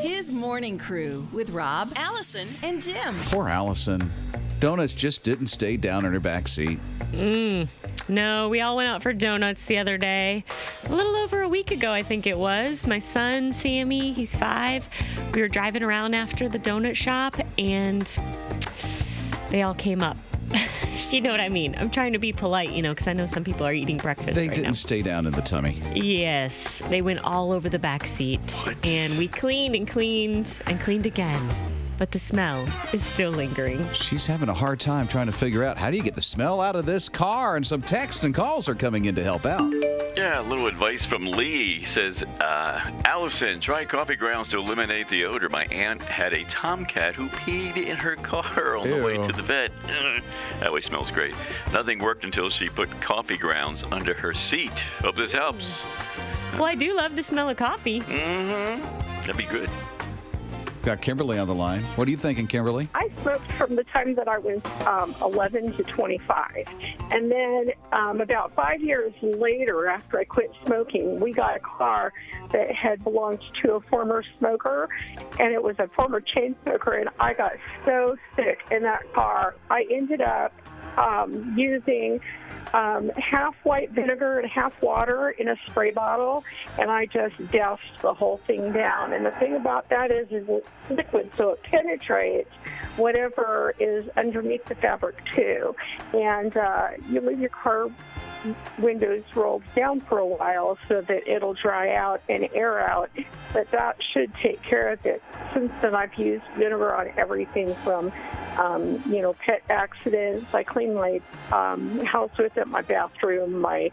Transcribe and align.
His 0.00 0.30
morning 0.30 0.78
crew 0.78 1.26
with 1.32 1.50
Rob, 1.50 1.92
Alison, 1.96 2.48
and 2.62 2.82
Jim. 2.82 3.14
Poor 3.26 3.48
Alison. 3.48 4.10
Donuts 4.60 4.92
just 4.94 5.24
didn't 5.24 5.48
stay 5.48 5.76
down 5.76 6.04
in 6.04 6.12
her 6.12 6.20
back 6.20 6.48
seat. 6.48 6.78
Mm. 7.12 7.68
No, 8.08 8.48
we 8.48 8.60
all 8.60 8.76
went 8.76 8.88
out 8.88 9.02
for 9.02 9.12
donuts 9.12 9.64
the 9.64 9.78
other 9.78 9.96
day. 9.96 10.44
A 10.86 10.92
little 10.92 11.16
over 11.16 11.42
a 11.42 11.48
week 11.48 11.70
ago, 11.70 11.90
I 11.90 12.02
think 12.02 12.26
it 12.26 12.36
was. 12.36 12.86
My 12.86 12.98
son, 12.98 13.52
Sammy, 13.52 14.12
he's 14.12 14.34
five. 14.34 14.88
We 15.32 15.40
were 15.40 15.48
driving 15.48 15.82
around 15.82 16.14
after 16.14 16.48
the 16.48 16.58
donut 16.58 16.96
shop 16.96 17.36
and 17.58 18.06
they 19.50 19.62
all 19.62 19.74
came 19.74 20.02
up. 20.02 20.16
you 21.14 21.20
know 21.20 21.30
what 21.30 21.40
I 21.40 21.48
mean? 21.48 21.76
I'm 21.78 21.90
trying 21.90 22.12
to 22.14 22.18
be 22.18 22.32
polite, 22.32 22.72
you 22.72 22.82
know, 22.82 22.92
because 22.92 23.06
I 23.06 23.12
know 23.12 23.26
some 23.26 23.44
people 23.44 23.64
are 23.64 23.72
eating 23.72 23.98
breakfast 23.98 24.34
They 24.34 24.48
right 24.48 24.54
didn't 24.54 24.66
now. 24.68 24.72
stay 24.72 25.00
down 25.00 25.26
in 25.26 25.32
the 25.32 25.42
tummy. 25.42 25.80
Yes, 25.94 26.80
they 26.90 27.02
went 27.02 27.20
all 27.20 27.52
over 27.52 27.68
the 27.68 27.78
back 27.78 28.06
seat. 28.06 28.40
And 28.82 29.16
we 29.16 29.28
cleaned 29.28 29.76
and 29.76 29.86
cleaned 29.86 30.58
and 30.66 30.80
cleaned 30.80 31.06
again. 31.06 31.48
But 31.96 32.10
the 32.10 32.18
smell 32.18 32.66
is 32.92 33.04
still 33.04 33.30
lingering. 33.30 33.88
She's 33.92 34.26
having 34.26 34.48
a 34.48 34.54
hard 34.54 34.80
time 34.80 35.06
trying 35.06 35.26
to 35.26 35.32
figure 35.32 35.62
out 35.62 35.78
how 35.78 35.90
do 35.90 35.96
you 35.96 36.02
get 36.02 36.14
the 36.14 36.22
smell 36.22 36.60
out 36.60 36.76
of 36.76 36.86
this 36.86 37.08
car, 37.08 37.56
and 37.56 37.66
some 37.66 37.82
texts 37.82 38.24
and 38.24 38.34
calls 38.34 38.68
are 38.68 38.74
coming 38.74 39.04
in 39.04 39.14
to 39.14 39.22
help 39.22 39.46
out. 39.46 39.72
Yeah, 40.16 40.40
a 40.40 40.42
little 40.42 40.66
advice 40.66 41.04
from 41.04 41.26
Lee 41.26 41.80
He 41.80 41.84
says, 41.84 42.22
uh, 42.22 42.90
Alison, 43.04 43.60
try 43.60 43.84
coffee 43.84 44.16
grounds 44.16 44.48
to 44.48 44.58
eliminate 44.58 45.08
the 45.08 45.24
odor. 45.24 45.48
My 45.48 45.64
aunt 45.66 46.02
had 46.02 46.32
a 46.32 46.44
tomcat 46.44 47.14
who 47.14 47.28
peed 47.28 47.76
in 47.76 47.96
her 47.96 48.16
car 48.16 48.76
on 48.76 48.88
the 48.88 49.04
way 49.04 49.16
to 49.16 49.32
the 49.32 49.42
vet. 49.42 49.72
That 50.60 50.72
way 50.72 50.80
smells 50.80 51.10
great. 51.10 51.34
Nothing 51.72 51.98
worked 51.98 52.24
until 52.24 52.48
she 52.48 52.68
put 52.68 52.88
coffee 53.00 53.36
grounds 53.36 53.82
under 53.90 54.14
her 54.14 54.32
seat. 54.32 54.72
Hope 55.00 55.16
this 55.16 55.32
helps. 55.32 55.82
Well, 56.54 56.64
I 56.64 56.74
do 56.74 56.94
love 56.96 57.16
the 57.16 57.22
smell 57.22 57.48
of 57.50 57.56
coffee. 57.56 58.00
Mm-hmm. 58.00 58.82
That'd 59.20 59.36
be 59.36 59.44
good. 59.44 59.68
Got 60.84 61.00
Kimberly 61.00 61.38
on 61.38 61.48
the 61.48 61.54
line. 61.54 61.82
What 61.96 62.06
are 62.06 62.10
you 62.10 62.18
thinking, 62.18 62.46
Kimberly? 62.46 62.90
I 62.94 63.08
smoked 63.22 63.50
from 63.52 63.74
the 63.74 63.84
time 63.84 64.14
that 64.16 64.28
I 64.28 64.36
was 64.36 64.60
um, 64.86 65.14
11 65.22 65.78
to 65.78 65.82
25. 65.82 66.66
And 67.10 67.30
then 67.30 67.70
um, 67.90 68.20
about 68.20 68.54
five 68.54 68.82
years 68.82 69.14
later, 69.22 69.86
after 69.86 70.18
I 70.18 70.24
quit 70.24 70.52
smoking, 70.66 71.20
we 71.20 71.32
got 71.32 71.56
a 71.56 71.60
car 71.60 72.12
that 72.50 72.74
had 72.74 73.02
belonged 73.02 73.40
to 73.62 73.76
a 73.76 73.80
former 73.80 74.22
smoker, 74.38 74.90
and 75.40 75.54
it 75.54 75.62
was 75.62 75.74
a 75.78 75.88
former 75.96 76.20
chain 76.20 76.54
smoker. 76.64 76.92
And 76.92 77.08
I 77.18 77.32
got 77.32 77.52
so 77.86 78.16
sick 78.36 78.58
in 78.70 78.82
that 78.82 79.10
car, 79.14 79.56
I 79.70 79.86
ended 79.90 80.20
up 80.20 80.52
um, 80.96 81.54
using 81.56 82.20
um, 82.72 83.10
half 83.10 83.54
white 83.64 83.90
vinegar 83.90 84.38
and 84.40 84.50
half 84.50 84.80
water 84.82 85.30
in 85.30 85.48
a 85.48 85.56
spray 85.66 85.90
bottle, 85.90 86.44
and 86.78 86.90
I 86.90 87.06
just 87.06 87.36
doused 87.50 87.82
the 88.00 88.14
whole 88.14 88.38
thing 88.46 88.72
down. 88.72 89.12
And 89.12 89.24
the 89.24 89.30
thing 89.32 89.54
about 89.54 89.88
that 89.90 90.10
is, 90.10 90.30
is 90.30 90.48
it's 90.48 90.90
liquid, 90.90 91.30
so 91.36 91.50
it 91.50 91.62
penetrates 91.62 92.50
whatever 92.96 93.74
is 93.78 94.08
underneath 94.16 94.64
the 94.64 94.74
fabric 94.76 95.16
too. 95.34 95.74
And 96.12 96.56
uh, 96.56 96.88
you 97.08 97.20
leave 97.20 97.40
your 97.40 97.50
car 97.50 97.90
windows 98.78 99.22
rolled 99.34 99.62
down 99.74 100.00
for 100.02 100.18
a 100.18 100.26
while 100.26 100.78
so 100.88 101.00
that 101.00 101.26
it'll 101.26 101.54
dry 101.54 101.94
out 101.94 102.22
and 102.28 102.48
air 102.54 102.80
out. 102.80 103.10
But 103.52 103.70
that 103.70 103.96
should 104.12 104.34
take 104.34 104.62
care 104.62 104.92
of 104.92 105.04
it. 105.06 105.22
Since 105.52 105.72
then, 105.80 105.94
I've 105.94 106.14
used 106.14 106.44
vinegar 106.56 106.94
on 106.94 107.12
everything 107.16 107.74
from, 107.76 108.12
um, 108.56 109.02
you 109.06 109.22
know, 109.22 109.34
pet 109.34 109.62
accidents. 109.70 110.52
I 110.52 110.64
clean 110.64 110.94
my 110.94 111.20
um, 111.52 112.04
house 112.04 112.36
with 112.38 112.56
it, 112.56 112.66
my 112.66 112.82
bathroom, 112.82 113.60
my 113.60 113.90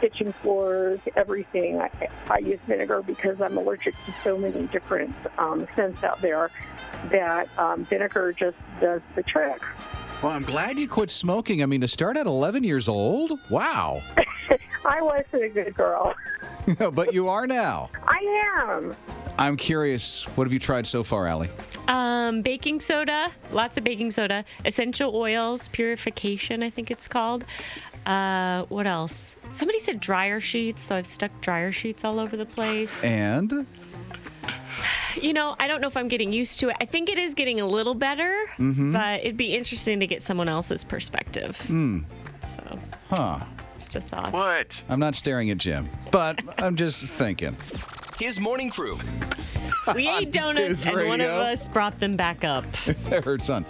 kitchen 0.00 0.32
floors, 0.42 1.00
everything. 1.16 1.80
I, 1.80 1.90
I 2.28 2.38
use 2.38 2.60
vinegar 2.66 3.02
because 3.02 3.40
I'm 3.40 3.56
allergic 3.56 3.94
to 4.06 4.14
so 4.22 4.36
many 4.36 4.66
different 4.66 5.14
um, 5.38 5.66
scents 5.74 6.02
out 6.02 6.20
there 6.20 6.50
that 7.10 7.48
um, 7.58 7.84
vinegar 7.84 8.32
just 8.32 8.56
does 8.80 9.00
the 9.14 9.22
trick. 9.22 9.62
Well, 10.24 10.32
I'm 10.32 10.42
glad 10.42 10.78
you 10.78 10.88
quit 10.88 11.10
smoking. 11.10 11.62
I 11.62 11.66
mean, 11.66 11.82
to 11.82 11.86
start 11.86 12.16
at 12.16 12.24
11 12.24 12.64
years 12.64 12.88
old? 12.88 13.38
Wow. 13.50 14.00
I 14.86 15.02
wasn't 15.02 15.42
a 15.42 15.48
good 15.50 15.74
girl. 15.74 16.14
but 16.94 17.12
you 17.12 17.28
are 17.28 17.46
now. 17.46 17.90
I 18.06 18.54
am. 18.56 18.96
I'm 19.36 19.58
curious, 19.58 20.24
what 20.34 20.46
have 20.46 20.52
you 20.54 20.58
tried 20.58 20.86
so 20.86 21.04
far, 21.04 21.26
Allie? 21.26 21.50
Um, 21.88 22.40
baking 22.40 22.80
soda, 22.80 23.32
lots 23.52 23.76
of 23.76 23.84
baking 23.84 24.12
soda, 24.12 24.46
essential 24.64 25.14
oils, 25.14 25.68
purification, 25.68 26.62
I 26.62 26.70
think 26.70 26.90
it's 26.90 27.06
called. 27.06 27.44
Uh, 28.06 28.62
what 28.70 28.86
else? 28.86 29.36
Somebody 29.52 29.78
said 29.78 30.00
dryer 30.00 30.40
sheets, 30.40 30.80
so 30.80 30.96
I've 30.96 31.06
stuck 31.06 31.38
dryer 31.42 31.70
sheets 31.70 32.02
all 32.02 32.18
over 32.18 32.34
the 32.34 32.46
place. 32.46 32.98
And 33.04 33.66
You 35.20 35.32
know, 35.32 35.56
I 35.58 35.66
don't 35.68 35.80
know 35.80 35.86
if 35.86 35.96
I'm 35.96 36.08
getting 36.08 36.32
used 36.32 36.60
to 36.60 36.70
it. 36.70 36.76
I 36.80 36.86
think 36.86 37.08
it 37.08 37.18
is 37.18 37.34
getting 37.34 37.60
a 37.60 37.66
little 37.66 37.94
better, 37.94 38.44
mm-hmm. 38.58 38.92
but 38.92 39.20
it'd 39.20 39.36
be 39.36 39.54
interesting 39.54 40.00
to 40.00 40.06
get 40.06 40.22
someone 40.22 40.48
else's 40.48 40.84
perspective. 40.84 41.60
Hmm. 41.62 42.00
So, 42.56 42.78
huh. 43.10 43.44
just 43.78 43.94
a 43.94 44.00
thought. 44.00 44.32
What? 44.32 44.82
I'm 44.88 45.00
not 45.00 45.14
staring 45.14 45.50
at 45.50 45.58
Jim, 45.58 45.88
but 46.10 46.40
I'm 46.58 46.76
just 46.76 47.04
thinking. 47.04 47.56
His 48.18 48.40
morning 48.40 48.70
crew. 48.70 48.98
We 49.94 50.08
ate 50.08 50.30
donuts, 50.32 50.66
His 50.66 50.86
and 50.86 51.08
one 51.08 51.20
of 51.20 51.30
us 51.30 51.68
brought 51.68 51.98
them 51.98 52.16
back 52.16 52.44
up 52.44 52.64
Her 53.24 53.38
son. 53.38 53.66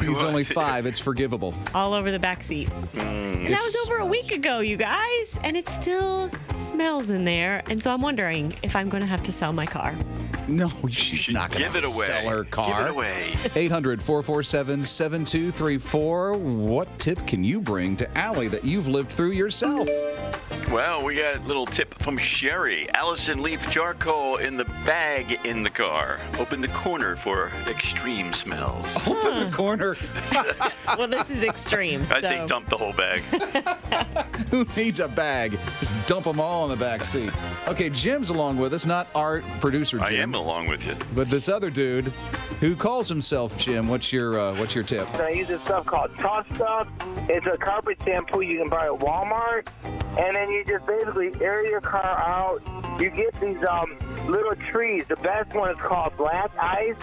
He's 0.00 0.20
only 0.20 0.44
five. 0.44 0.86
It's 0.86 0.98
forgivable. 0.98 1.54
all 1.74 1.94
over 1.94 2.12
the 2.12 2.18
back 2.18 2.42
seat. 2.42 2.68
and 2.94 3.52
that 3.52 3.62
was 3.62 3.76
over 3.86 3.98
a 3.98 4.06
week 4.06 4.30
ago, 4.30 4.60
you 4.60 4.76
guys, 4.76 5.38
and 5.42 5.56
it's 5.56 5.74
still 5.74 6.30
smells 6.66 7.10
in 7.10 7.24
there. 7.24 7.62
And 7.70 7.82
so 7.82 7.90
I'm 7.90 8.02
wondering 8.02 8.52
if 8.62 8.74
I'm 8.76 8.88
going 8.88 9.00
to 9.02 9.06
have 9.06 9.22
to 9.24 9.32
sell 9.32 9.52
my 9.52 9.66
car. 9.66 9.96
No, 10.48 10.70
You 10.82 10.90
she's 10.92 11.20
should 11.20 11.34
not 11.34 11.50
going 11.50 11.64
give 11.64 11.72
to 11.72 11.78
it 11.78 11.84
away. 11.84 12.06
sell 12.06 12.28
her 12.28 12.42
Give 12.44 12.50
car. 12.50 12.86
it 12.86 12.90
away. 12.90 13.34
800 13.54 14.00
447 14.02 14.84
7234. 14.84 16.34
What 16.34 16.98
tip 16.98 17.26
can 17.26 17.42
you 17.44 17.60
bring 17.60 17.96
to 17.96 18.18
Allie 18.18 18.48
that 18.48 18.64
you've 18.64 18.88
lived 18.88 19.10
through 19.10 19.32
yourself? 19.32 19.88
Well, 20.70 21.04
we 21.04 21.14
got 21.14 21.36
a 21.36 21.38
little 21.40 21.64
tip 21.64 21.94
from 22.02 22.18
Sherry. 22.18 22.88
Alison, 22.94 23.40
leave 23.40 23.62
charcoal 23.70 24.36
in 24.38 24.56
the 24.56 24.64
bag 24.84 25.38
in 25.44 25.62
the 25.62 25.70
car. 25.70 26.18
Open 26.40 26.60
the 26.60 26.68
corner 26.68 27.14
for 27.16 27.50
extreme 27.68 28.32
smells. 28.32 28.84
Open 29.06 29.48
the 29.48 29.56
corner. 29.56 29.96
Well, 30.96 31.08
this 31.08 31.28
is 31.28 31.42
extreme. 31.42 32.06
I 32.10 32.20
so. 32.20 32.28
say 32.28 32.46
dump 32.46 32.68
the 32.70 32.76
whole 32.76 32.92
bag. 32.92 33.20
Who 34.50 34.64
needs 34.76 35.00
a 35.00 35.08
bag? 35.08 35.58
Just 35.80 35.94
dump 36.06 36.24
them 36.24 36.40
all 36.40 36.64
in 36.64 36.70
the 36.70 36.76
back 36.82 37.04
seat. 37.04 37.30
Okay, 37.66 37.90
Jim's 37.90 38.30
along 38.30 38.56
with 38.58 38.72
us, 38.72 38.86
not 38.86 39.08
our 39.14 39.40
producer 39.60 39.98
Jim, 39.98 40.06
I 40.06 40.12
am 40.12 40.34
along 40.34 40.68
with 40.68 40.86
you. 40.86 40.96
but 41.14 41.28
this 41.28 41.48
other 41.48 41.70
dude 41.70 42.06
who 42.60 42.76
calls 42.76 43.08
himself 43.08 43.58
Jim. 43.58 43.88
What's 43.88 44.12
your 44.12 44.38
uh, 44.38 44.54
what's 44.58 44.74
your 44.74 44.84
tip? 44.84 45.12
I 45.16 45.30
use 45.30 45.48
this 45.48 45.60
stuff 45.62 45.84
called 45.86 46.16
Tuff 46.16 46.46
Stuff. 46.54 46.88
It's 47.28 47.46
a 47.46 47.58
carpet 47.58 47.98
shampoo 48.04 48.40
you 48.42 48.58
can 48.58 48.70
buy 48.70 48.86
at 48.86 48.92
Walmart, 48.92 49.66
and 49.84 50.36
then 50.36 50.50
you 50.50 50.55
just 50.64 50.86
basically 50.86 51.32
air 51.40 51.66
your 51.66 51.80
car 51.80 52.18
out. 52.18 52.62
You 53.00 53.10
get 53.10 53.38
these 53.40 53.62
um, 53.64 53.96
little 54.28 54.54
trees. 54.70 55.06
The 55.06 55.16
best 55.16 55.54
one 55.54 55.70
is 55.70 55.80
called 55.80 56.16
Black 56.16 56.56
Ice, 56.58 56.96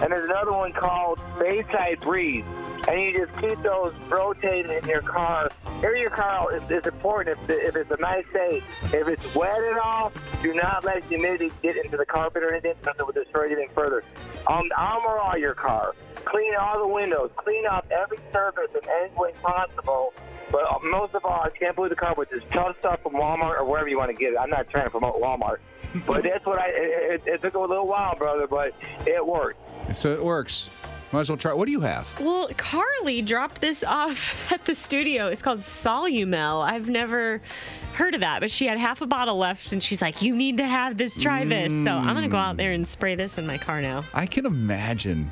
and 0.00 0.12
there's 0.12 0.28
another 0.28 0.52
one 0.52 0.72
called 0.72 1.20
Bayside 1.38 2.00
Breeze. 2.00 2.44
And 2.88 3.00
you 3.00 3.26
just 3.26 3.38
keep 3.40 3.60
those 3.62 3.94
rotating 4.08 4.70
in 4.70 4.84
your 4.88 5.02
car. 5.02 5.50
Air 5.82 5.96
your 5.96 6.10
car 6.10 6.30
out 6.30 6.54
is, 6.54 6.70
is 6.70 6.86
important 6.86 7.38
if, 7.38 7.50
if 7.50 7.76
it's 7.76 7.90
a 7.90 7.96
nice 7.96 8.24
day. 8.32 8.62
If 8.84 9.08
it's 9.08 9.34
wet 9.34 9.62
at 9.62 9.78
all, 9.78 10.12
do 10.42 10.54
not 10.54 10.84
let 10.84 11.02
humidity 11.04 11.52
get 11.62 11.76
into 11.76 11.96
the 11.96 12.06
carpet 12.06 12.42
or 12.42 12.52
anything 12.52 12.74
because 12.80 12.96
it 12.98 13.06
will 13.06 13.12
destroy 13.12 13.46
anything 13.46 13.68
further. 13.74 14.04
Um, 14.46 14.68
armor 14.76 15.18
all 15.18 15.36
your 15.36 15.54
car. 15.54 15.94
Clean 16.24 16.54
all 16.56 16.86
the 16.86 16.88
windows. 16.88 17.30
Clean 17.36 17.66
up 17.66 17.86
every 17.90 18.18
surface 18.32 18.70
in 18.74 18.88
any 19.02 19.14
way 19.16 19.32
possible. 19.42 20.12
But 20.50 20.62
uh, 20.62 20.78
most 20.82 21.14
of 21.14 21.24
all, 21.24 21.42
I 21.42 21.50
can't 21.50 21.74
believe 21.74 21.90
the 21.90 21.96
carpet 21.96 22.28
is 22.32 22.42
Tuff 22.50 22.78
Stuff 22.78 23.02
from 23.02 23.14
Walmart 23.14 23.58
or 23.58 23.64
wherever 23.64 23.88
you 23.88 23.98
want 23.98 24.10
to 24.10 24.16
get 24.16 24.32
it. 24.32 24.36
I'm 24.38 24.50
not 24.50 24.68
trying 24.70 24.84
to 24.84 24.90
promote 24.90 25.20
Walmart, 25.20 25.58
but 26.06 26.22
that's 26.24 26.44
what 26.46 26.58
I. 26.58 26.68
It, 26.68 27.22
it, 27.26 27.34
it 27.34 27.42
took 27.42 27.54
a 27.54 27.60
little 27.60 27.86
while, 27.86 28.14
brother, 28.14 28.46
but 28.46 28.72
it 29.06 29.24
worked. 29.24 29.58
So 29.96 30.12
it 30.12 30.22
works. 30.22 30.70
Might 31.16 31.22
as 31.22 31.30
well 31.30 31.38
try. 31.38 31.54
What 31.54 31.64
do 31.64 31.72
you 31.72 31.80
have? 31.80 32.20
Well, 32.20 32.50
Carly 32.58 33.22
dropped 33.22 33.62
this 33.62 33.82
off 33.82 34.34
at 34.52 34.66
the 34.66 34.74
studio. 34.74 35.28
It's 35.28 35.40
called 35.40 35.60
Solumel. 35.60 36.62
I've 36.62 36.90
never 36.90 37.40
heard 37.94 38.12
of 38.12 38.20
that, 38.20 38.40
but 38.40 38.50
she 38.50 38.66
had 38.66 38.76
half 38.76 39.00
a 39.00 39.06
bottle 39.06 39.38
left 39.38 39.72
and 39.72 39.82
she's 39.82 40.02
like, 40.02 40.20
You 40.20 40.36
need 40.36 40.58
to 40.58 40.66
have 40.66 40.98
this, 40.98 41.16
try 41.16 41.46
this. 41.46 41.72
So 41.72 41.90
I'm 41.90 42.12
going 42.14 42.24
to 42.24 42.28
go 42.28 42.36
out 42.36 42.58
there 42.58 42.72
and 42.72 42.86
spray 42.86 43.14
this 43.14 43.38
in 43.38 43.46
my 43.46 43.56
car 43.56 43.80
now. 43.80 44.04
I 44.12 44.26
can 44.26 44.44
imagine 44.44 45.30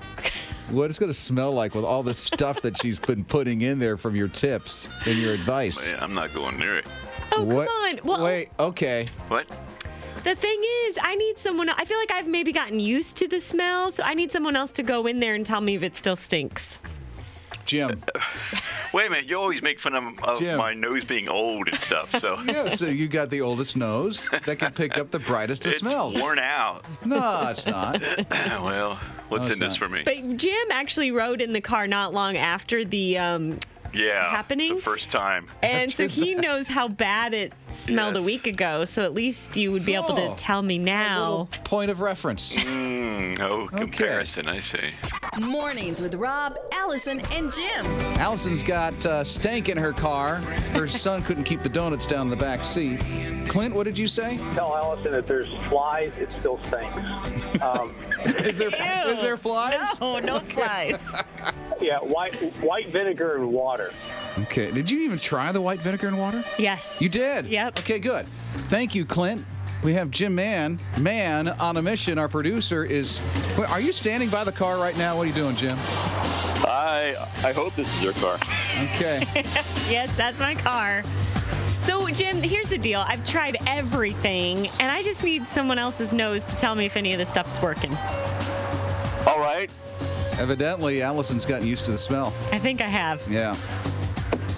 what 0.71 0.89
it's 0.89 0.99
going 0.99 1.11
to 1.11 1.19
smell 1.19 1.53
like 1.53 1.75
with 1.75 1.85
all 1.85 2.03
the 2.03 2.15
stuff 2.15 2.63
that 2.63 2.79
she's 2.81 2.99
been 2.99 3.23
putting 3.23 3.61
in 3.61 3.79
there 3.79 3.99
from 3.99 4.17
your 4.17 4.29
tips 4.29 4.89
and 5.05 5.19
your 5.19 5.35
advice. 5.35 5.93
Man, 5.93 6.03
I'm 6.03 6.15
not 6.15 6.33
going 6.33 6.59
near 6.59 6.79
it. 6.79 6.87
Oh, 7.33 7.43
what? 7.43 7.69
come 7.69 7.77
on. 7.77 8.01
Well, 8.05 8.25
Wait. 8.25 8.49
Okay. 8.59 9.07
What? 9.29 9.51
The 10.25 10.35
thing 10.35 10.61
is, 10.87 10.99
I 11.01 11.15
need 11.15 11.39
someone, 11.39 11.69
I 11.69 11.85
feel 11.85 11.99
like 11.99 12.11
I've 12.13 12.27
maybe 12.27 12.53
gotten 12.53 12.81
used 12.81 13.17
to 13.19 13.29
the 13.29 13.41
smell, 13.41 13.93
so 13.93 14.03
I 14.03 14.15
need 14.15 14.33
someone 14.33 14.57
else 14.57 14.73
to 14.73 14.83
go 14.83 15.07
in 15.07 15.21
there 15.21 15.35
and 15.35 15.45
tell 15.47 15.61
me 15.61 15.77
if 15.77 15.83
it 15.83 15.95
still 15.97 16.17
stinks. 16.17 16.79
Jim. 17.67 18.03
Wait 18.93 19.07
a 19.07 19.11
minute, 19.11 19.25
you 19.27 19.37
always 19.39 19.63
make 19.63 19.81
fun 19.81 19.95
of, 19.95 20.23
of 20.23 20.39
Jim. 20.39 20.59
my 20.59 20.75
nose 20.75 21.03
being 21.05 21.29
old 21.29 21.69
and 21.69 21.79
stuff. 21.81 22.15
So 22.21 22.39
Yeah, 22.45 22.75
so 22.75 22.87
you 22.87 23.09
got 23.09 23.31
the 23.31 23.41
oldest 23.41 23.75
nose 23.77 24.23
that 24.45 24.59
can 24.59 24.73
pick 24.73 24.99
up 24.99 25.11
the 25.11 25.19
brightest 25.19 25.65
of 25.65 25.73
it's 25.73 25.81
smells. 25.81 26.19
worn 26.21 26.39
out. 26.39 26.85
No, 27.07 27.49
it's 27.51 27.65
not. 27.67 28.03
well, 28.31 28.97
what's 29.31 29.47
No, 29.49 29.53
in 29.55 29.59
this 29.61 29.71
not. 29.71 29.79
for 29.79 29.89
me? 29.89 30.03
But 30.05 30.37
Jim 30.37 30.67
actually 30.71 31.11
rode 31.11 31.41
in 31.41 31.53
the 31.55 31.61
car 31.63 31.87
not 31.87 32.13
long 32.13 32.37
after 32.37 32.85
the 32.85 33.17
um, 33.17 33.59
yeah, 33.95 34.31
happening? 34.31 34.73
It's 34.73 34.81
the 34.85 34.91
first 34.91 35.11
time. 35.11 35.49
and 35.63 35.91
so 35.93 36.09
he 36.09 36.35
knows 36.35 36.67
how 36.69 36.89
bad 36.89 37.33
it 37.35 37.53
smelled 37.69 38.17
a 38.17 38.23
week 38.23 38.47
ago. 38.47 38.85
So 38.85 39.03
at 39.03 39.15
least 39.15 39.57
you 39.57 39.73
would 39.73 39.85
be 39.85 39.95
able 39.95 40.13
Oh. 40.13 40.35
to 40.35 40.37
tell 40.37 40.63
me 40.63 40.79
now. 40.79 41.31
Little 41.31 41.49
point 41.65 41.91
of 41.91 42.01
reference. 42.01 42.55
Mm, 42.55 43.41
oh, 43.41 43.67
comparison, 43.69 44.49
I 44.49 44.61
see. 44.61 44.93
Mornings 45.41 46.01
with 46.01 46.15
Rob, 46.15 46.57
Alison, 46.73 47.21
and 47.33 47.53
Jim. 47.53 47.87
Alison's 48.19 48.63
got 48.63 49.05
uh, 49.07 49.25
stank 49.25 49.69
in 49.69 49.77
her 49.77 49.93
car. 49.93 50.37
Her 50.73 50.87
son 50.89 51.23
couldn't 51.23 51.45
keep 51.45 51.61
the 51.63 51.69
donuts 51.69 52.07
down 52.07 52.27
in 52.27 52.31
the 52.31 52.37
back 52.37 52.63
seat. 52.65 53.01
Clint, 53.49 53.75
what 53.75 53.85
did 53.85 53.99
you 53.99 54.07
say? 54.07 54.39
Tell 54.55 54.75
Alison 54.77 55.13
that 55.13 55.27
there's 55.27 55.51
flies, 55.69 56.13
it 56.19 56.33
still 56.33 56.59
stinks. 56.65 56.95
Um, 57.63 57.95
Is 58.25 58.59
there 58.59 58.69
is 58.69 59.21
there 59.23 59.37
flies? 59.37 60.01
No, 60.01 60.19
no 60.19 60.41
flies. 60.41 60.99
yeah, 61.85 61.99
white 61.99 62.35
white 62.63 62.89
vinegar 62.91 63.37
and 63.37 63.53
water. 63.53 63.93
Okay. 64.43 64.71
Did 64.71 64.91
you 64.91 65.01
even 65.01 65.19
try 65.19 65.53
the 65.53 65.61
white 65.61 65.81
vinegar 65.81 66.09
and 66.09 66.19
water? 66.19 66.43
yes. 66.59 67.01
You 67.03 67.09
did? 67.09 67.47
Yep. 67.47 67.81
Okay, 67.81 67.99
good. 67.99 68.27
Thank 68.69 68.95
you, 68.95 69.05
Clint. 69.05 69.45
We 69.83 69.93
have 69.93 70.11
Jim 70.11 70.35
Mann, 70.35 70.81
Man 70.99 71.49
on 71.49 71.77
a 71.77 71.83
mission. 71.83 72.19
Our 72.19 72.29
producer 72.29 72.85
is. 72.87 73.21
Are 73.69 73.81
you 73.81 73.93
standing 73.93 74.31
by 74.31 74.45
the 74.45 74.53
car 74.53 74.79
right 74.79 74.97
now? 74.97 75.17
What 75.17 75.25
are 75.25 75.27
you 75.27 75.35
doing, 75.35 75.57
Jim? 75.57 75.77
I 76.67 77.15
I 77.45 77.53
hope 77.53 77.75
this 77.75 77.95
is 77.97 78.03
your 78.03 78.15
car. 78.15 78.39
Okay. 78.95 79.27
Yes, 79.91 80.17
that's 80.17 80.39
my 80.41 80.55
car. 80.55 81.03
So, 81.83 82.09
Jim, 82.09 82.43
here's 82.43 82.71
the 82.71 82.79
deal. 82.79 83.05
I've 83.07 83.23
tried 83.29 83.59
everything, 83.67 84.69
and 84.81 84.91
I 84.91 85.03
just 85.03 85.23
need 85.23 85.47
someone 85.47 85.79
else's 85.79 86.11
nose 86.11 86.47
to 86.47 86.57
tell 86.57 86.75
me 86.75 86.87
if 86.87 86.97
any 86.97 87.13
of 87.13 87.19
this 87.19 87.29
stuff's 87.29 87.61
working. 87.61 87.95
All 89.27 89.39
right. 89.39 89.71
Evidently, 90.39 91.03
Alison's 91.03 91.45
gotten 91.47 91.67
used 91.67 91.85
to 91.87 91.93
the 91.93 91.99
smell. 91.99 92.33
I 92.53 92.59
think 92.59 92.81
I 92.81 92.89
have. 92.89 93.23
Yeah. 93.31 93.57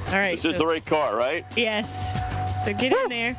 All 0.08 0.12
right. 0.14 0.32
This 0.40 0.44
is 0.44 0.58
the 0.58 0.66
right 0.66 0.84
car, 0.84 1.16
right? 1.16 1.44
yes. 1.56 2.12
So 2.64 2.72
get 2.72 2.92
in 2.92 3.08
there. 3.08 3.36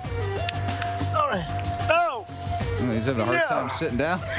All 1.17 1.29
right. 1.29 1.85
No. 1.89 2.25
Oh, 2.29 2.91
he's 2.91 3.05
having 3.07 3.21
a 3.21 3.25
hard 3.25 3.45
time 3.47 3.69
sitting 3.69 3.97
down. 3.97 4.19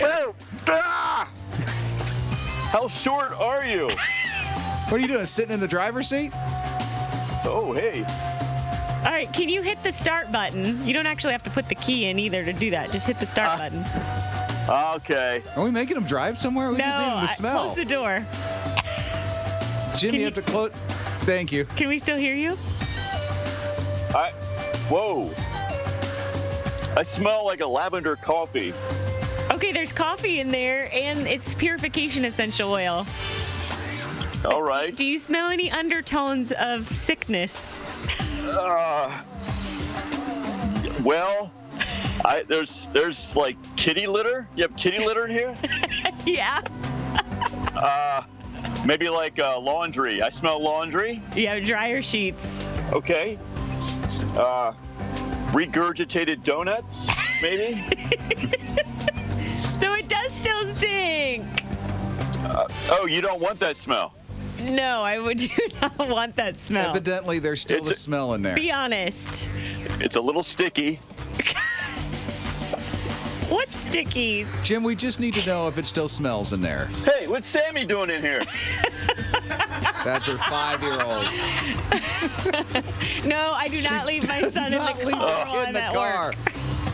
No. 0.00 0.34
Ah! 0.68 1.28
How 2.70 2.86
short 2.88 3.32
are 3.32 3.64
you? 3.66 3.88
what 3.88 4.92
are 4.92 4.98
you 4.98 5.08
doing? 5.08 5.26
Sitting 5.26 5.52
in 5.52 5.58
the 5.60 5.66
driver's 5.68 6.08
seat? 6.08 6.30
Oh, 7.44 7.72
hey. 7.76 8.04
All 9.04 9.12
right. 9.12 9.28
Can 9.32 9.48
you 9.48 9.62
hit 9.62 9.82
the 9.82 9.90
start 9.92 10.30
button? 10.30 10.84
You 10.86 10.92
don't 10.92 11.06
actually 11.06 11.32
have 11.32 11.42
to 11.44 11.50
put 11.50 11.68
the 11.68 11.74
key 11.74 12.04
in 12.06 12.18
either 12.20 12.44
to 12.44 12.52
do 12.52 12.70
that. 12.70 12.90
Just 12.92 13.06
hit 13.08 13.18
the 13.18 13.26
start 13.26 13.48
Ah. 13.52 13.56
button. 13.58 13.84
Okay. 14.68 15.42
Are 15.54 15.62
we 15.64 15.70
making 15.70 15.96
him 15.96 16.04
drive 16.04 16.36
somewhere? 16.36 16.70
We 16.70 16.78
no, 16.78 16.84
just 16.84 16.98
need 16.98 17.04
him 17.04 17.12
to 17.12 17.18
I- 17.18 17.26
smell. 17.26 17.64
close 17.64 17.74
the 17.76 17.84
door. 17.84 18.26
Jim, 19.96 20.10
Can 20.10 20.18
you 20.20 20.24
have 20.26 20.34
to 20.34 20.42
close. 20.42 20.70
Thank 21.20 21.52
you. 21.52 21.64
Can 21.76 21.88
we 21.88 21.98
still 21.98 22.16
hear 22.18 22.34
you? 22.34 22.58
I. 24.14 24.32
Whoa. 24.88 25.30
I 26.96 27.02
smell 27.02 27.44
like 27.44 27.60
a 27.60 27.66
lavender 27.66 28.16
coffee. 28.16 28.72
Okay, 29.52 29.72
there's 29.72 29.92
coffee 29.92 30.40
in 30.40 30.50
there, 30.50 30.90
and 30.92 31.26
it's 31.26 31.54
purification 31.54 32.24
essential 32.24 32.70
oil. 32.72 33.06
All 34.44 34.62
right. 34.62 34.94
Do 34.94 35.04
you 35.04 35.18
smell 35.18 35.50
any 35.50 35.70
undertones 35.70 36.52
of 36.52 36.94
sickness? 36.94 37.74
Uh, 38.44 39.22
well, 41.02 41.50
I 42.24 42.42
there's 42.48 42.86
there's 42.92 43.36
like 43.36 43.56
kitty 43.76 44.06
litter. 44.06 44.48
You 44.56 44.62
have 44.64 44.76
kitty 44.76 45.04
litter 45.04 45.26
in 45.26 45.30
here? 45.30 45.56
yeah. 46.26 46.60
Uh, 47.76 48.22
maybe 48.84 49.08
like 49.08 49.38
uh, 49.38 49.58
laundry. 49.58 50.22
I 50.22 50.30
smell 50.30 50.60
laundry. 50.62 51.20
Yeah, 51.34 51.58
dryer 51.60 52.02
sheets. 52.02 52.64
Okay. 52.92 53.38
Uh, 54.36 54.72
regurgitated 55.52 56.42
donuts, 56.42 57.08
maybe. 57.42 57.82
So 59.78 59.92
it 59.92 60.08
does 60.08 60.32
still 60.32 60.64
stink. 60.74 61.44
oh, 62.90 63.06
you 63.06 63.20
don't 63.20 63.40
want 63.40 63.60
that 63.60 63.76
smell. 63.76 64.14
No, 64.62 65.02
I 65.02 65.18
would 65.18 65.36
do 65.36 65.48
not 65.82 65.98
want 66.08 66.34
that 66.36 66.58
smell. 66.58 66.88
Evidently, 66.90 67.38
there's 67.40 67.60
still 67.60 67.80
It's 67.80 67.90
a 67.90 67.92
a- 67.92 67.96
smell 67.96 68.32
in 68.32 68.40
there. 68.40 68.54
Be 68.54 68.72
honest. 68.72 69.50
It's 70.00 70.16
a 70.16 70.20
little 70.20 70.42
sticky. 70.42 70.98
What's 73.48 73.76
sticky? 73.78 74.44
Jim, 74.64 74.82
we 74.82 74.96
just 74.96 75.20
need 75.20 75.34
to 75.34 75.46
know 75.46 75.68
if 75.68 75.78
it 75.78 75.86
still 75.86 76.08
smells 76.08 76.52
in 76.52 76.60
there. 76.60 76.86
Hey, 77.04 77.26
what's 77.28 77.46
Sammy 77.48 77.84
doing 77.84 78.10
in 78.10 78.20
here? 78.22 78.42
That's 80.04 80.26
your 80.26 80.38
five-year-old. 80.38 81.26
No, 83.24 83.52
I 83.52 83.68
do 83.68 83.80
not 83.82 84.06
leave 84.06 84.26
my 84.28 84.42
son 84.42 84.72
in 84.72 84.78
the 84.80 85.04
leave 85.04 85.14
car 85.16 85.46
him 85.46 85.56
in 85.60 85.66
I'm 85.66 85.72
the 85.74 85.88
car. 85.92 86.32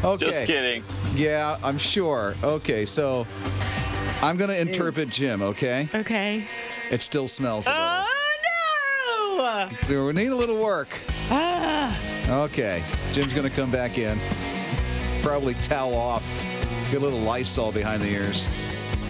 Okay. 0.05 0.27
Just 0.27 0.47
kidding. 0.47 0.83
Yeah, 1.15 1.59
I'm 1.63 1.77
sure. 1.79 2.35
Okay, 2.43 2.87
so 2.87 3.27
I'm 4.23 4.37
gonna 4.39 4.55
interpret 4.55 5.11
Jim. 5.11 5.43
Okay, 5.43 5.89
Okay. 5.95 6.47
it 6.91 7.03
still 7.03 7.29
smells. 7.29 7.67
Oh 7.69 8.09
no! 9.89 10.07
We 10.07 10.13
need 10.13 10.29
a 10.29 10.37
little 10.37 10.59
work. 10.63 10.89
Ah, 11.31 11.99
Okay, 12.29 12.83
Jim's 13.13 13.33
gonna 13.35 13.51
come 13.51 13.71
back 13.71 13.99
in. 13.99 14.19
Probably 15.23 15.55
towel 15.55 15.95
off. 15.95 16.25
Get 16.91 17.01
a 17.01 17.05
little 17.05 17.21
Lysol 17.21 17.73
behind 17.73 18.03
the 18.03 18.09
ears. 18.09 18.47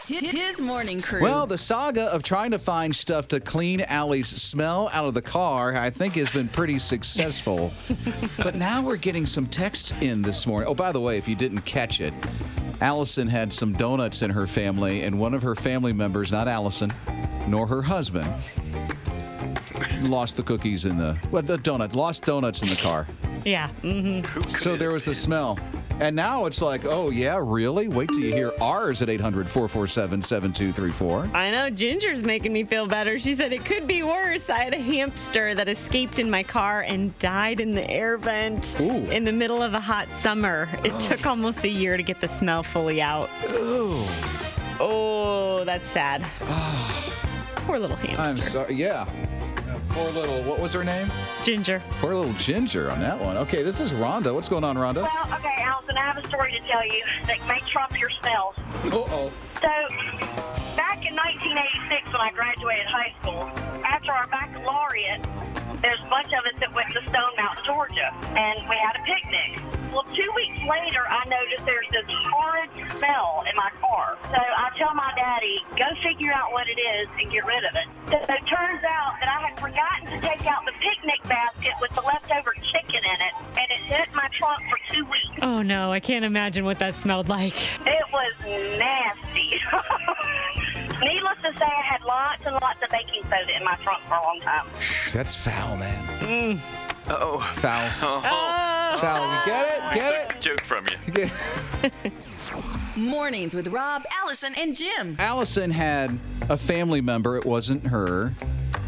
His 0.06 0.60
morning 0.60 1.00
crew. 1.00 1.22
Well, 1.22 1.46
the 1.46 1.56
saga 1.56 2.02
of 2.04 2.22
trying 2.22 2.50
to 2.50 2.58
find 2.58 2.94
stuff 2.94 3.28
to 3.28 3.40
clean 3.40 3.80
Allie's 3.82 4.28
smell 4.28 4.90
out 4.92 5.06
of 5.06 5.14
the 5.14 5.22
car, 5.22 5.74
I 5.74 5.88
think, 5.88 6.14
has 6.16 6.30
been 6.30 6.48
pretty 6.48 6.78
successful. 6.78 7.72
but 8.36 8.54
now 8.54 8.82
we're 8.82 8.96
getting 8.96 9.24
some 9.24 9.46
text 9.46 9.92
in 10.02 10.20
this 10.20 10.46
morning. 10.46 10.68
Oh, 10.68 10.74
by 10.74 10.92
the 10.92 11.00
way, 11.00 11.16
if 11.16 11.26
you 11.26 11.34
didn't 11.34 11.62
catch 11.62 12.00
it, 12.02 12.12
Alison 12.82 13.26
had 13.26 13.52
some 13.52 13.72
donuts 13.72 14.20
in 14.22 14.30
her 14.30 14.46
family, 14.46 15.02
and 15.04 15.18
one 15.18 15.32
of 15.32 15.42
her 15.42 15.54
family 15.54 15.92
members, 15.94 16.30
not 16.30 16.46
Alison, 16.46 16.92
nor 17.48 17.66
her 17.66 17.80
husband, 17.80 18.30
lost 20.02 20.36
the 20.36 20.42
cookies 20.42 20.84
in 20.84 20.98
the 20.98 21.18
well, 21.30 21.42
the 21.42 21.56
donut, 21.56 21.94
lost 21.94 22.24
donuts 22.26 22.62
in 22.62 22.68
the 22.68 22.76
car. 22.76 23.06
yeah. 23.44 23.68
hmm 23.68 24.20
So 24.48 24.76
there 24.76 24.92
was 24.92 25.04
the 25.04 25.14
smell. 25.14 25.58
And 26.00 26.16
now 26.16 26.46
it's 26.46 26.60
like, 26.60 26.84
oh, 26.84 27.10
yeah, 27.10 27.40
really? 27.40 27.88
Wait 27.88 28.08
till 28.08 28.20
you 28.20 28.32
hear 28.32 28.52
ours 28.60 29.02
at 29.02 29.08
800 29.08 29.48
447 29.48 30.22
7234. 30.22 31.30
I 31.32 31.50
know 31.50 31.70
Ginger's 31.70 32.22
making 32.22 32.52
me 32.52 32.64
feel 32.64 32.86
better. 32.86 33.18
She 33.18 33.34
said 33.34 33.52
it 33.52 33.64
could 33.64 33.86
be 33.86 34.02
worse. 34.02 34.48
I 34.50 34.64
had 34.64 34.74
a 34.74 34.80
hamster 34.80 35.54
that 35.54 35.68
escaped 35.68 36.18
in 36.18 36.30
my 36.30 36.42
car 36.42 36.82
and 36.82 37.16
died 37.18 37.60
in 37.60 37.72
the 37.72 37.88
air 37.88 38.16
vent 38.16 38.76
Ooh. 38.80 39.10
in 39.10 39.24
the 39.24 39.32
middle 39.32 39.62
of 39.62 39.74
a 39.74 39.80
hot 39.80 40.10
summer. 40.10 40.68
It 40.84 40.98
took 41.00 41.26
almost 41.26 41.64
a 41.64 41.68
year 41.68 41.96
to 41.96 42.02
get 42.02 42.20
the 42.20 42.28
smell 42.28 42.62
fully 42.62 43.00
out. 43.00 43.30
Ooh. 43.50 44.04
Oh, 44.80 45.62
that's 45.64 45.86
sad. 45.86 46.22
Poor 47.54 47.78
little 47.78 47.96
hamster. 47.96 48.22
I'm 48.22 48.50
sorry. 48.50 48.74
Yeah. 48.74 49.08
Poor 49.92 50.10
little, 50.12 50.42
what 50.44 50.58
was 50.58 50.72
her 50.72 50.82
name? 50.82 51.10
Ginger. 51.42 51.82
Poor 52.00 52.14
little 52.14 52.32
Ginger 52.34 52.90
on 52.90 53.00
that 53.00 53.20
one. 53.20 53.36
Okay, 53.36 53.62
this 53.62 53.78
is 53.80 53.90
Rhonda. 53.90 54.34
What's 54.34 54.48
going 54.48 54.64
on, 54.64 54.76
Rhonda? 54.76 55.02
Well, 55.02 55.38
okay, 55.38 55.54
Alison, 55.62 55.96
I 55.98 56.06
have 56.06 56.16
a 56.16 56.26
story 56.26 56.52
to 56.52 56.60
tell 56.66 56.86
you 56.86 57.02
that 57.26 57.46
may 57.46 57.60
trump 57.68 57.98
your 58.00 58.08
smells. 58.08 58.54
Uh-oh. 58.86 59.30
So, 59.60 59.72
back 60.76 61.04
in 61.04 61.14
1986, 61.14 62.06
when 62.10 62.22
I 62.22 62.32
graduated 62.32 62.86
high 62.86 63.12
school, 63.20 63.52
after 63.84 64.12
our 64.12 64.26
baccalaureate, 64.28 65.20
there's 65.82 66.00
a 66.00 66.08
bunch 66.08 66.32
of 66.32 66.40
us 66.46 66.56
that 66.60 66.72
went 66.72 66.88
to 66.96 67.02
Stone 67.02 67.36
Mountain, 67.36 67.64
Georgia, 67.66 68.14
and 68.32 68.64
we 68.68 68.76
had 68.80 68.96
a 68.96 69.04
picnic. 69.32 69.92
Well, 69.92 70.04
two 70.04 70.30
weeks 70.34 70.60
later, 70.60 71.04
I 71.08 71.24
noticed 71.28 71.64
there's 71.66 71.88
this 71.90 72.04
horrid 72.08 72.70
smell 72.96 73.44
in 73.48 73.56
my 73.56 73.70
car. 73.80 74.16
So 74.22 74.38
I 74.38 74.70
tell 74.78 74.94
my 74.94 75.12
daddy, 75.16 75.64
go 75.76 75.84
figure 76.02 76.32
out 76.32 76.52
what 76.52 76.66
it 76.68 76.80
is 76.80 77.08
and 77.20 77.30
get 77.30 77.44
rid 77.44 77.64
of 77.64 77.74
it. 77.74 77.88
So 78.08 78.16
it 78.16 78.44
turns 78.48 78.82
out 78.84 79.16
that 79.20 79.28
I 79.28 79.48
had 79.48 79.58
forgotten 79.60 80.06
to 80.08 80.20
take 80.26 80.46
out 80.46 80.64
the 80.64 80.72
picnic 80.80 81.22
basket 81.28 81.72
with 81.80 81.90
the 81.92 82.00
leftover 82.00 82.54
chicken 82.72 83.00
in 83.04 83.18
it, 83.20 83.34
and 83.60 83.70
it 83.70 83.82
hit 83.84 84.08
my 84.14 84.28
trunk 84.38 84.62
for 84.70 84.78
two 84.94 85.04
weeks. 85.04 85.42
Oh 85.42 85.62
no, 85.62 85.92
I 85.92 86.00
can't 86.00 86.24
imagine 86.24 86.64
what 86.64 86.78
that 86.78 86.94
smelled 86.94 87.28
like. 87.28 87.56
It 87.86 88.06
was 88.12 88.32
nasty. 88.78 89.60
Needless 91.02 91.38
to 91.42 91.58
say, 91.58 91.66
I 91.66 91.82
had 91.82 92.02
lots 92.02 92.46
and 92.46 92.54
lots 92.54 92.80
of 92.82 92.88
baking 92.90 93.24
soda 93.24 93.56
in 93.56 93.64
my 93.64 93.74
trunk 93.82 94.02
for 94.04 94.14
a 94.14 94.22
long 94.22 94.40
time. 94.40 94.66
That's 95.12 95.34
foul, 95.34 95.76
man. 95.76 96.06
Mm. 96.20 96.60
Oh. 97.20 97.40
Foul. 97.56 97.90
Oh. 98.00 98.98
Foul. 98.98 99.34
You 99.34 99.46
get 99.46 99.66
it? 99.66 99.94
Get 99.94 100.14
it? 100.14 100.40
Joke 100.40 100.62
from 100.62 100.86
you. 100.86 101.12
Get- 101.12 101.32
Mornings 102.96 103.54
with 103.54 103.68
Rob, 103.68 104.04
Alison, 104.22 104.54
and 104.56 104.74
Jim. 104.74 105.16
Alison 105.18 105.70
had 105.70 106.10
a 106.48 106.56
family 106.56 107.02
member, 107.02 107.36
it 107.36 107.44
wasn't 107.44 107.86
her, 107.86 108.34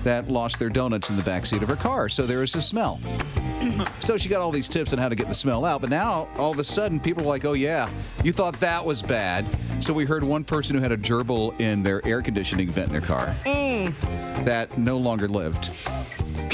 that 0.05 0.31
lost 0.31 0.59
their 0.59 0.71
donuts 0.71 1.11
in 1.11 1.17
the 1.17 1.23
backseat 1.23 1.61
of 1.61 1.69
her 1.69 1.77
car. 1.77 2.09
So 2.09 2.27
there 2.27 2.39
was 2.39 2.55
a 2.55 2.63
smell. 2.63 2.99
So 4.01 4.19
she 4.19 4.29
got 4.29 4.43
all 4.43 4.51
these 4.51 4.69
tips 4.69 4.93
on 4.93 4.99
how 4.99 5.09
to 5.09 5.15
get 5.15 5.27
the 5.27 5.35
smell 5.35 5.65
out. 5.65 5.81
But 5.81 5.89
now, 5.89 6.29
all 6.37 6.53
of 6.53 6.59
a 6.59 6.65
sudden, 6.65 7.01
people 7.01 7.23
are 7.23 7.27
like, 7.27 7.47
oh, 7.47 7.55
yeah, 7.55 7.89
you 8.23 8.31
thought 8.31 8.61
that 8.61 8.85
was 8.85 9.01
bad. 9.01 9.47
So 9.81 9.95
we 9.95 10.05
heard 10.05 10.23
one 10.23 10.45
person 10.45 10.77
who 10.77 10.83
had 10.83 10.93
a 10.93 10.99
gerbil 10.99 11.59
in 11.59 11.83
their 11.83 12.07
air 12.07 12.21
conditioning 12.21 12.69
vent 12.69 12.89
in 12.89 12.93
their 12.93 13.01
car 13.01 13.35
mm. 13.45 14.45
that 14.45 14.77
no 14.77 14.99
longer 14.99 15.29
lived. 15.29 15.71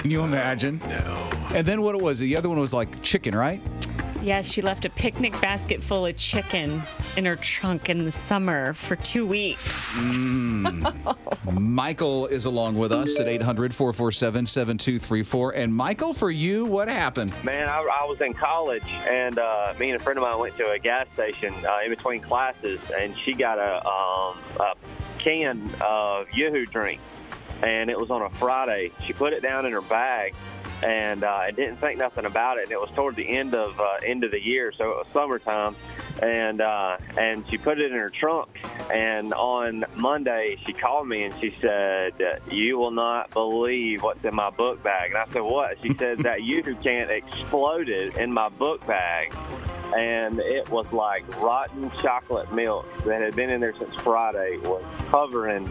Can 0.00 0.10
you 0.10 0.22
imagine? 0.22 0.80
No. 0.88 1.30
And 1.54 1.66
then 1.66 1.82
what 1.82 1.94
it 1.94 2.00
was, 2.00 2.18
the 2.18 2.34
other 2.34 2.48
one 2.48 2.58
was 2.58 2.72
like 2.72 3.02
chicken, 3.02 3.36
right? 3.36 3.60
Yes, 4.22 4.46
she 4.46 4.62
left 4.62 4.86
a 4.86 4.90
picnic 4.90 5.38
basket 5.42 5.82
full 5.82 6.06
of 6.06 6.16
chicken 6.16 6.82
in 7.18 7.26
her 7.26 7.36
trunk 7.36 7.90
in 7.90 8.02
the 8.02 8.10
summer 8.10 8.72
for 8.72 8.96
two 8.96 9.26
weeks. 9.26 9.94
Michael 11.52 12.26
is 12.28 12.46
along 12.46 12.76
with 12.76 12.92
us 12.92 13.20
at 13.20 13.28
800 13.28 13.74
447 13.74 14.46
7234. 14.46 15.54
And 15.54 15.74
Michael, 15.74 16.14
for 16.14 16.30
you, 16.30 16.64
what 16.64 16.88
happened? 16.88 17.34
Man, 17.44 17.68
I, 17.68 17.80
I 17.80 18.04
was 18.06 18.22
in 18.22 18.32
college, 18.32 18.84
and 19.06 19.38
uh, 19.38 19.74
me 19.78 19.90
and 19.90 20.00
a 20.00 20.02
friend 20.02 20.18
of 20.18 20.22
mine 20.22 20.38
went 20.38 20.56
to 20.56 20.70
a 20.70 20.78
gas 20.78 21.08
station 21.12 21.54
uh, 21.66 21.78
in 21.84 21.90
between 21.90 22.22
classes, 22.22 22.80
and 22.98 23.16
she 23.18 23.34
got 23.34 23.58
a, 23.58 23.86
um, 23.86 24.38
a 24.60 24.74
can 25.18 25.70
of 25.80 26.26
Yoo-Hoo 26.32 26.66
drink, 26.66 27.00
and 27.62 27.90
it 27.90 27.98
was 27.98 28.10
on 28.10 28.22
a 28.22 28.30
Friday. 28.30 28.92
She 29.06 29.12
put 29.12 29.32
it 29.32 29.42
down 29.42 29.66
in 29.66 29.72
her 29.72 29.82
bag, 29.82 30.34
and 30.82 31.24
uh, 31.24 31.28
I 31.28 31.50
didn't 31.50 31.76
think 31.76 31.98
nothing 31.98 32.24
about 32.24 32.58
it. 32.58 32.64
And 32.64 32.72
it 32.72 32.80
was 32.80 32.90
toward 32.94 33.16
the 33.16 33.28
end 33.28 33.54
of 33.54 33.78
uh, 33.78 33.98
end 34.04 34.24
of 34.24 34.30
the 34.30 34.40
year, 34.40 34.72
so 34.76 34.90
it 34.90 34.96
was 34.96 35.06
summertime, 35.12 35.76
and 36.22 36.60
uh, 36.60 36.96
and 37.18 37.44
she 37.48 37.58
put 37.58 37.78
it 37.78 37.92
in 37.92 37.98
her 37.98 38.08
trunk. 38.08 38.48
And 38.92 39.34
on 39.34 39.84
Monday, 39.96 40.56
she 40.64 40.72
called 40.72 41.06
me 41.06 41.24
and 41.24 41.34
she 41.40 41.54
said, 41.60 42.14
"You 42.50 42.78
will 42.78 42.90
not 42.90 43.30
believe 43.30 44.02
what's 44.02 44.24
in 44.24 44.34
my 44.34 44.50
book 44.50 44.82
bag." 44.82 45.10
And 45.10 45.18
I 45.18 45.26
said, 45.26 45.42
"What?" 45.42 45.78
She 45.82 45.94
said 45.94 46.18
that 46.20 46.42
Yoo-Hoo 46.50 46.76
can 46.76 47.10
exploded 47.10 48.16
in 48.16 48.32
my 48.32 48.48
book 48.48 48.86
bag. 48.86 49.34
And 49.96 50.38
it 50.38 50.68
was 50.70 50.86
like 50.92 51.24
rotten 51.40 51.90
chocolate 52.00 52.52
milk 52.54 52.86
that 53.06 53.20
had 53.20 53.34
been 53.34 53.50
in 53.50 53.60
there 53.60 53.74
since 53.76 53.92
Friday 53.96 54.56
was 54.58 54.84
covering 55.08 55.68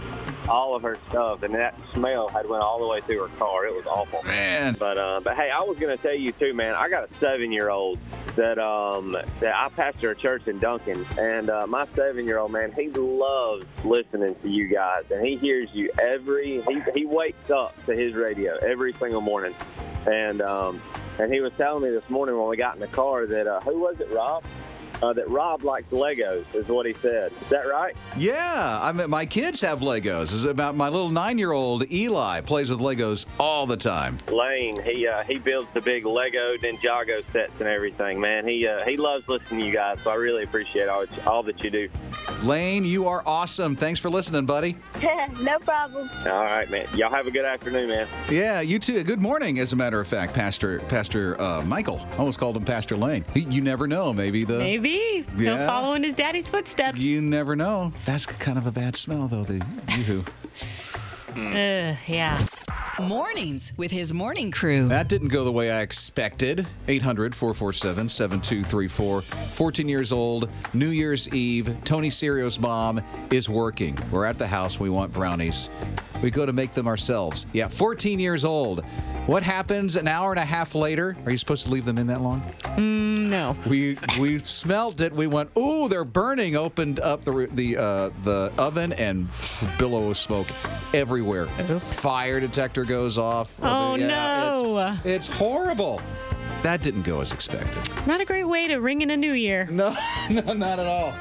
all 0.49 0.75
of 0.75 0.81
her 0.83 0.97
stuff, 1.09 1.43
and 1.43 1.53
that 1.55 1.75
smell 1.93 2.27
had 2.27 2.47
went 2.49 2.63
all 2.63 2.79
the 2.79 2.87
way 2.87 3.01
through 3.01 3.27
her 3.27 3.37
car. 3.37 3.65
It 3.65 3.75
was 3.75 3.85
awful. 3.85 4.23
Man. 4.23 4.75
But 4.77 4.97
uh, 4.97 5.21
but 5.23 5.35
hey, 5.35 5.49
I 5.49 5.61
was 5.61 5.77
gonna 5.77 5.97
tell 5.97 6.15
you 6.15 6.31
too, 6.33 6.53
man. 6.53 6.75
I 6.75 6.89
got 6.89 7.09
a 7.09 7.13
seven 7.15 7.51
year 7.51 7.69
old 7.69 7.99
that 8.35 8.59
um 8.59 9.17
that 9.39 9.55
I 9.55 9.69
pastor 9.69 10.11
a 10.11 10.15
church 10.15 10.47
in 10.47 10.59
Duncan, 10.59 11.05
and 11.17 11.49
uh, 11.49 11.67
my 11.67 11.87
seven 11.95 12.25
year 12.25 12.39
old 12.39 12.51
man, 12.51 12.71
he 12.71 12.89
loves 12.89 13.65
listening 13.83 14.35
to 14.35 14.49
you 14.49 14.67
guys, 14.67 15.03
and 15.11 15.25
he 15.25 15.37
hears 15.37 15.69
you 15.73 15.91
every. 16.01 16.61
He 16.61 16.81
he 16.93 17.05
wakes 17.05 17.49
up 17.51 17.75
to 17.85 17.95
his 17.95 18.15
radio 18.15 18.57
every 18.57 18.93
single 18.93 19.21
morning, 19.21 19.55
and 20.09 20.41
um 20.41 20.81
and 21.19 21.33
he 21.33 21.41
was 21.41 21.51
telling 21.57 21.83
me 21.83 21.89
this 21.89 22.09
morning 22.09 22.37
when 22.37 22.47
we 22.47 22.55
got 22.57 22.75
in 22.75 22.79
the 22.79 22.87
car 22.87 23.25
that 23.25 23.45
uh, 23.45 23.59
who 23.61 23.79
was 23.79 23.99
it, 23.99 24.09
Rob? 24.09 24.43
Uh, 25.01 25.13
that 25.13 25.29
Rob 25.29 25.63
likes 25.63 25.89
Legos, 25.91 26.43
is 26.53 26.67
what 26.67 26.85
he 26.85 26.93
said. 26.93 27.31
Is 27.41 27.49
that 27.49 27.67
right? 27.67 27.95
Yeah, 28.17 28.79
I 28.81 28.91
mean, 28.91 29.09
my 29.09 29.25
kids 29.25 29.61
have 29.61 29.79
Legos. 29.79 30.23
It's 30.23 30.43
about 30.43 30.75
my 30.75 30.89
little 30.89 31.09
nine-year-old 31.09 31.89
Eli 31.91 32.41
plays 32.41 32.69
with 32.69 32.79
Legos 32.79 33.25
all 33.39 33.65
the 33.65 33.77
time. 33.77 34.17
Lane, 34.29 34.81
he 34.83 35.07
uh, 35.07 35.23
he 35.23 35.37
builds 35.37 35.69
the 35.73 35.81
big 35.81 36.05
Lego 36.05 36.57
Ninjago 36.57 37.23
sets 37.31 37.53
and 37.59 37.69
everything. 37.69 38.19
Man, 38.19 38.45
he 38.47 38.67
uh, 38.67 38.83
he 38.83 38.97
loves 38.97 39.27
listening 39.27 39.61
to 39.61 39.65
you 39.67 39.73
guys, 39.73 39.99
so 40.03 40.11
I 40.11 40.15
really 40.15 40.43
appreciate 40.43 40.89
all 40.89 41.05
all 41.25 41.43
that 41.43 41.63
you 41.63 41.69
do. 41.69 41.89
Lane, 42.43 42.85
you 42.85 43.07
are 43.07 43.23
awesome. 43.25 43.75
Thanks 43.75 43.99
for 43.99 44.09
listening, 44.09 44.45
buddy. 44.45 44.75
no 45.41 45.59
problem. 45.59 46.09
All 46.25 46.43
right, 46.43 46.69
man. 46.69 46.87
Y'all 46.93 47.09
have 47.09 47.27
a 47.27 47.31
good 47.31 47.45
afternoon, 47.45 47.89
man. 47.89 48.07
Yeah, 48.29 48.61
you 48.61 48.79
too. 48.79 49.03
Good 49.03 49.21
morning, 49.21 49.59
as 49.59 49.73
a 49.73 49.75
matter 49.75 49.99
of 49.99 50.07
fact, 50.07 50.33
Pastor 50.33 50.79
Pastor 50.81 51.39
uh, 51.41 51.63
Michael. 51.63 51.99
I 52.11 52.17
almost 52.17 52.39
called 52.39 52.57
him 52.57 52.65
Pastor 52.65 52.97
Lane. 52.97 53.23
You 53.35 53.61
never 53.61 53.87
know. 53.87 54.13
Maybe 54.13 54.43
the 54.43 54.57
Maybe 54.57 54.88
he'll 54.93 55.23
Yeah. 55.37 55.65
follow 55.67 55.93
in 55.93 56.03
his 56.03 56.13
daddy's 56.13 56.49
footsteps. 56.49 56.97
you 56.99 57.21
never 57.21 57.55
know. 57.55 57.93
That's 58.05 58.25
kind 58.25 58.57
of 58.57 58.65
a 58.67 58.71
bad 58.71 58.95
smell, 58.95 59.27
though. 59.27 59.43
The 59.43 59.63
yoo-hoo. 59.97 60.23
Ugh, 61.37 61.95
yeah. 62.07 62.43
Mornings 62.99 63.71
with 63.77 63.91
his 63.91 64.13
morning 64.13 64.51
crew. 64.51 64.87
That 64.89 65.07
didn't 65.07 65.29
go 65.29 65.43
the 65.45 65.51
way 65.51 65.71
I 65.71 65.81
expected. 65.81 66.65
800 66.87 67.33
447 67.35 68.09
7234. 68.09 69.21
14 69.21 69.87
years 69.87 70.11
old, 70.11 70.49
New 70.73 70.89
Year's 70.89 71.29
Eve. 71.29 71.73
Tony 71.85 72.09
Serio's 72.09 72.59
mom 72.59 72.99
is 73.31 73.47
working. 73.47 73.97
We're 74.11 74.25
at 74.25 74.37
the 74.37 74.47
house. 74.47 74.79
We 74.79 74.89
want 74.89 75.13
brownies. 75.13 75.69
We 76.21 76.31
go 76.31 76.45
to 76.45 76.53
make 76.53 76.73
them 76.73 76.87
ourselves. 76.87 77.45
Yeah, 77.53 77.67
14 77.67 78.19
years 78.19 78.43
old. 78.45 78.83
What 79.25 79.43
happens 79.43 79.95
an 79.95 80.07
hour 80.07 80.31
and 80.31 80.39
a 80.39 80.45
half 80.45 80.73
later? 80.75 81.15
Are 81.25 81.31
you 81.31 81.37
supposed 81.37 81.65
to 81.67 81.71
leave 81.71 81.85
them 81.85 81.97
in 81.97 82.07
that 82.07 82.21
long? 82.21 82.41
No. 82.77 83.55
We 83.67 83.97
we 84.19 84.39
smelt 84.39 85.01
it. 85.01 85.13
We 85.13 85.27
went, 85.27 85.51
ooh, 85.57 85.87
they're 85.87 86.03
burning. 86.03 86.55
Opened 86.55 86.99
up 86.99 87.23
the 87.23 87.47
the 87.51 87.77
uh, 87.77 88.09
the 88.23 88.51
oven 88.57 88.93
and 88.93 89.27
billow 89.77 90.09
of 90.09 90.17
smoke 90.17 90.47
everywhere. 90.93 91.45
Fire 91.79 92.39
detector 92.39 92.85
goes 92.85 93.17
off. 93.17 93.55
Oh, 93.61 93.95
Yeah, 93.95 94.07
no. 94.07 94.77
It's, 95.03 95.05
it's 95.05 95.27
horrible. 95.27 96.01
That 96.63 96.81
didn't 96.81 97.03
go 97.03 97.21
as 97.21 97.31
expected. 97.31 97.77
Not 98.07 98.19
a 98.19 98.25
great 98.25 98.43
way 98.45 98.67
to 98.67 98.77
ring 98.77 99.01
in 99.01 99.11
a 99.11 99.17
new 99.17 99.33
year. 99.33 99.65
No, 99.69 99.95
no, 100.29 100.53
not 100.53 100.79
at 100.79 100.87
all. 100.87 101.13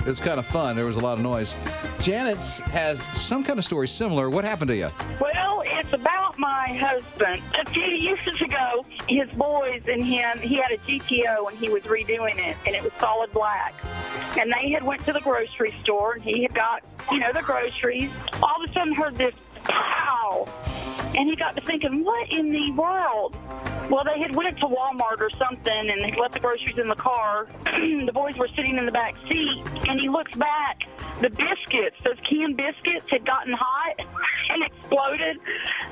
It 0.00 0.06
was 0.06 0.20
kind 0.20 0.38
of 0.38 0.44
fun. 0.46 0.76
There 0.76 0.84
was 0.84 0.96
a 0.98 1.00
lot 1.00 1.16
of 1.16 1.24
noise. 1.24 1.56
Janet 2.04 2.42
has 2.66 3.00
some 3.18 3.42
kind 3.42 3.58
of 3.58 3.64
story 3.64 3.88
similar. 3.88 4.28
What 4.28 4.44
happened 4.44 4.68
to 4.68 4.76
you? 4.76 4.90
Well, 5.18 5.62
it's 5.64 5.90
about 5.94 6.38
my 6.38 6.78
husband. 6.78 7.40
A 7.58 7.64
few 7.70 7.82
years 7.82 8.42
ago, 8.42 8.84
his 9.08 9.30
boys 9.30 9.84
and 9.88 10.04
him, 10.04 10.38
he 10.40 10.56
had 10.56 10.70
a 10.70 10.76
GTO 10.86 11.48
and 11.48 11.56
he 11.56 11.70
was 11.70 11.82
redoing 11.84 12.36
it, 12.36 12.58
and 12.66 12.76
it 12.76 12.82
was 12.82 12.92
solid 13.00 13.32
black. 13.32 13.72
And 14.38 14.52
they 14.52 14.70
had 14.70 14.82
went 14.82 15.02
to 15.06 15.14
the 15.14 15.20
grocery 15.20 15.74
store, 15.82 16.12
and 16.12 16.22
he 16.22 16.42
had 16.42 16.54
got, 16.54 16.82
you 17.10 17.20
know, 17.20 17.32
the 17.32 17.40
groceries. 17.40 18.10
All 18.42 18.62
of 18.62 18.68
a 18.68 18.72
sudden, 18.74 18.92
heard 18.92 19.16
this 19.16 19.34
pow, 19.62 20.46
and 21.16 21.26
he 21.26 21.36
got 21.36 21.56
to 21.56 21.62
thinking, 21.62 22.04
what 22.04 22.30
in 22.30 22.52
the 22.52 22.70
world? 22.72 23.34
Well, 23.90 24.04
they 24.04 24.18
had 24.18 24.34
went 24.34 24.58
to 24.58 24.66
Walmart 24.66 25.20
or 25.20 25.30
something, 25.38 25.90
and 25.90 26.02
they 26.02 26.18
left 26.18 26.34
the 26.34 26.40
groceries 26.40 26.78
in 26.78 26.88
the 26.88 26.94
car. 26.94 27.46
the 27.64 28.12
boys 28.12 28.36
were 28.36 28.48
sitting 28.56 28.78
in 28.78 28.86
the 28.86 28.92
back 28.92 29.14
seat, 29.28 29.62
and 29.88 30.00
he 30.00 30.08
looks 30.08 30.34
back. 30.36 30.80
The 31.20 31.30
biscuits, 31.30 31.96
those 32.02 32.16
canned 32.28 32.56
biscuits, 32.56 33.06
had 33.10 33.24
gotten 33.24 33.52
hot 33.52 34.00
and 34.50 34.64
exploded. 34.64 35.38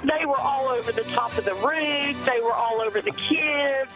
They 0.04 0.26
were 0.26 0.38
all 0.38 0.68
over 0.68 0.90
the 0.90 1.04
top 1.04 1.36
of 1.38 1.44
the 1.44 1.54
roof. 1.54 2.16
They 2.26 2.40
were 2.40 2.54
all 2.54 2.80
over 2.80 3.00
the 3.00 3.12
kids. 3.12 3.90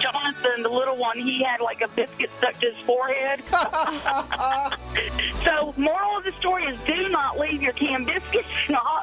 Jonathan, 0.00 0.62
the 0.62 0.70
little 0.70 0.96
one, 0.96 1.18
he 1.18 1.42
had 1.42 1.60
like 1.60 1.82
a 1.82 1.88
biscuit 1.88 2.30
stuck 2.38 2.58
to 2.60 2.70
his 2.70 2.86
forehead. 2.86 3.42
so, 5.44 5.74
moral 5.76 6.18
of 6.18 6.24
the 6.24 6.32
story 6.40 6.64
is 6.64 6.78
do 6.86 7.08
not 7.10 7.38
leave 7.38 7.62
your 7.62 7.72
canned 7.74 8.06
biscuits 8.06 8.48
in 8.68 8.74
a 8.74 8.78
hot 8.78 9.01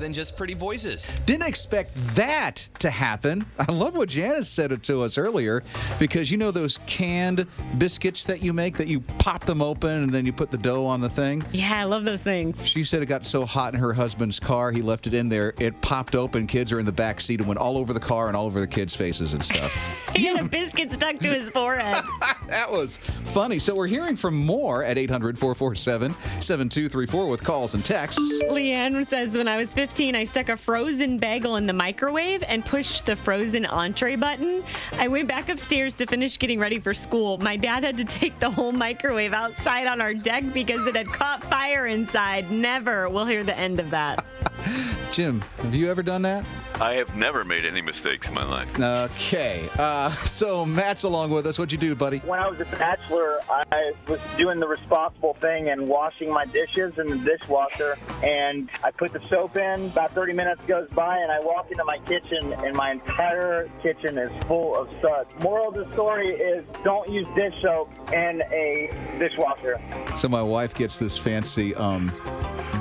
than 0.00 0.12
just 0.12 0.36
pretty 0.36 0.54
voices. 0.54 1.14
Didn't 1.26 1.46
expect 1.46 1.94
that 2.16 2.68
to 2.80 2.90
happen. 2.90 3.44
I 3.58 3.70
love 3.70 3.94
what 3.94 4.08
Janice 4.08 4.48
said 4.48 4.82
to 4.82 5.02
us 5.02 5.18
earlier 5.18 5.62
because 5.98 6.30
you 6.30 6.38
know 6.38 6.50
those 6.50 6.78
canned 6.86 7.46
biscuits 7.78 8.24
that 8.24 8.42
you 8.42 8.52
make 8.52 8.76
that 8.78 8.88
you 8.88 9.00
pop 9.00 9.44
them 9.44 9.60
open 9.62 9.90
and 9.90 10.10
then 10.10 10.24
you 10.24 10.32
put 10.32 10.50
the 10.50 10.58
dough 10.58 10.86
on 10.86 11.00
the 11.00 11.08
thing? 11.10 11.44
Yeah, 11.52 11.80
I 11.80 11.84
love 11.84 12.04
those 12.04 12.22
things. 12.22 12.66
She 12.66 12.82
said 12.82 13.02
it 13.02 13.06
got 13.06 13.24
so 13.24 13.44
hot 13.44 13.74
in 13.74 13.80
her 13.80 13.92
husband's 13.92 14.40
car, 14.40 14.72
he 14.72 14.82
left 14.82 15.06
it 15.06 15.14
in 15.14 15.28
there. 15.28 15.52
It 15.60 15.80
popped 15.82 16.14
open. 16.14 16.46
Kids 16.46 16.72
are 16.72 16.80
in 16.80 16.86
the 16.86 16.92
back 16.92 17.20
seat 17.20 17.40
and 17.40 17.46
went 17.46 17.60
all 17.60 17.76
over 17.76 17.92
the 17.92 18.00
car 18.00 18.28
and 18.28 18.36
all 18.36 18.46
over 18.46 18.58
the 18.58 18.66
kids' 18.66 18.94
faces 18.94 19.34
and 19.34 19.44
stuff. 19.44 19.72
He 20.10 20.26
had 20.26 20.40
a 20.40 20.44
biscuit 20.44 20.90
stuck 20.90 21.18
to 21.20 21.28
his 21.28 21.48
forehead. 21.50 22.02
that 22.48 22.70
was 22.70 22.96
funny. 23.32 23.60
So 23.60 23.76
we're 23.76 23.86
hearing 23.86 24.16
from 24.16 24.34
more 24.34 24.82
at 24.82 24.98
800 24.98 25.38
447 25.38 26.12
7234 26.40 27.28
with 27.28 27.44
calls 27.44 27.74
and 27.74 27.84
texts. 27.84 28.20
Leanne 28.44 29.08
says, 29.08 29.36
when 29.36 29.46
I 29.46 29.56
was 29.56 29.72
15, 29.72 29.89
I 29.98 30.24
stuck 30.24 30.48
a 30.48 30.56
frozen 30.56 31.18
bagel 31.18 31.56
in 31.56 31.66
the 31.66 31.74
microwave 31.74 32.42
and 32.44 32.64
pushed 32.64 33.04
the 33.04 33.16
frozen 33.16 33.66
entree 33.66 34.16
button. 34.16 34.62
I 34.92 35.08
went 35.08 35.28
back 35.28 35.50
upstairs 35.50 35.94
to 35.96 36.06
finish 36.06 36.38
getting 36.38 36.58
ready 36.58 36.78
for 36.78 36.94
school. 36.94 37.36
My 37.38 37.56
dad 37.56 37.84
had 37.84 37.98
to 37.98 38.04
take 38.04 38.38
the 38.38 38.50
whole 38.50 38.72
microwave 38.72 39.34
outside 39.34 39.86
on 39.86 40.00
our 40.00 40.14
deck 40.14 40.44
because 40.54 40.86
it 40.86 40.96
had 40.96 41.06
caught 41.06 41.42
fire 41.42 41.86
inside. 41.86 42.50
Never. 42.50 43.10
We'll 43.10 43.26
hear 43.26 43.44
the 43.44 43.58
end 43.58 43.78
of 43.78 43.90
that. 43.90 44.24
Jim, 45.12 45.40
have 45.58 45.74
you 45.74 45.90
ever 45.90 46.02
done 46.02 46.22
that? 46.22 46.44
I 46.80 46.94
have 46.94 47.14
never 47.16 47.44
made 47.44 47.66
any 47.66 47.82
mistakes 47.82 48.28
in 48.28 48.34
my 48.34 48.44
life. 48.44 48.68
Okay. 48.78 49.68
Uh, 49.76 50.10
so 50.24 50.64
Matt's 50.64 51.02
along 51.02 51.30
with 51.30 51.46
us. 51.46 51.58
What'd 51.58 51.72
you 51.72 51.78
do, 51.78 51.94
buddy? 51.94 52.18
When 52.18 52.38
I 52.38 52.48
was 52.48 52.60
a 52.60 52.64
bachelor, 52.64 53.40
I 53.50 53.92
was 54.08 54.20
doing 54.36 54.60
the 54.60 54.68
responsible 54.68 55.34
thing 55.34 55.68
and 55.68 55.88
washing 55.88 56.32
my 56.32 56.46
dishes 56.46 56.98
in 56.98 57.08
the 57.08 57.18
dishwasher. 57.18 57.98
And 58.22 58.70
I 58.84 58.92
put 58.92 59.12
the 59.12 59.20
soap 59.28 59.56
in. 59.56 59.79
About 59.86 60.12
30 60.12 60.32
minutes 60.34 60.62
goes 60.66 60.88
by, 60.90 61.18
and 61.18 61.32
I 61.32 61.40
walk 61.40 61.70
into 61.70 61.84
my 61.84 61.98
kitchen, 61.98 62.52
and 62.52 62.76
my 62.76 62.90
entire 62.92 63.68
kitchen 63.82 64.18
is 64.18 64.30
full 64.44 64.76
of 64.76 64.88
suds. 65.00 65.28
Moral 65.42 65.68
of 65.68 65.74
the 65.74 65.92
story 65.94 66.28
is 66.28 66.64
don't 66.84 67.08
use 67.08 67.26
dish 67.34 67.60
soap 67.60 67.90
in 68.12 68.42
a 68.52 69.16
dishwasher. 69.18 69.80
So 70.16 70.28
my 70.28 70.42
wife 70.42 70.74
gets 70.74 70.98
this 70.98 71.16
fancy 71.16 71.74
um, 71.74 72.12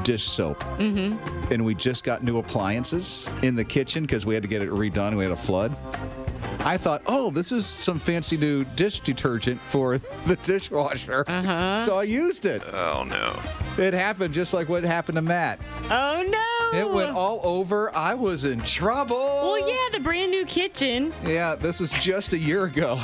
dish 0.03 0.23
soap. 0.23 0.59
Mm-hmm. 0.77 1.53
And 1.53 1.65
we 1.65 1.75
just 1.75 2.03
got 2.03 2.23
new 2.23 2.37
appliances 2.37 3.29
in 3.43 3.55
the 3.55 3.63
kitchen 3.63 4.03
because 4.03 4.25
we 4.25 4.33
had 4.33 4.43
to 4.43 4.49
get 4.49 4.61
it 4.61 4.69
redone. 4.69 5.17
We 5.17 5.23
had 5.23 5.31
a 5.31 5.37
flood. 5.37 5.75
I 6.61 6.77
thought, 6.77 7.01
oh, 7.07 7.31
this 7.31 7.51
is 7.51 7.65
some 7.65 7.99
fancy 7.99 8.35
new 8.37 8.63
dish 8.75 8.99
detergent 8.99 9.61
for 9.61 9.97
the 10.25 10.35
dishwasher. 10.37 11.23
Uh-huh. 11.27 11.77
So 11.77 11.97
I 11.97 12.03
used 12.03 12.45
it. 12.45 12.61
Oh 12.73 13.03
no. 13.03 13.39
It 13.77 13.93
happened 13.93 14.33
just 14.33 14.53
like 14.53 14.67
what 14.69 14.83
happened 14.83 15.15
to 15.15 15.21
Matt. 15.21 15.59
Oh 15.89 16.21
no! 16.27 16.79
It 16.79 16.89
went 16.89 17.11
all 17.11 17.39
over. 17.43 17.95
I 17.95 18.13
was 18.13 18.45
in 18.45 18.59
trouble. 18.61 19.15
Well, 19.17 19.69
yeah, 19.69 19.87
the 19.97 20.03
brand 20.03 20.31
new 20.31 20.45
kitchen. 20.45 21.13
Yeah, 21.23 21.55
this 21.55 21.81
is 21.81 21.91
just 21.93 22.33
a 22.33 22.37
year 22.37 22.65
ago. 22.65 22.99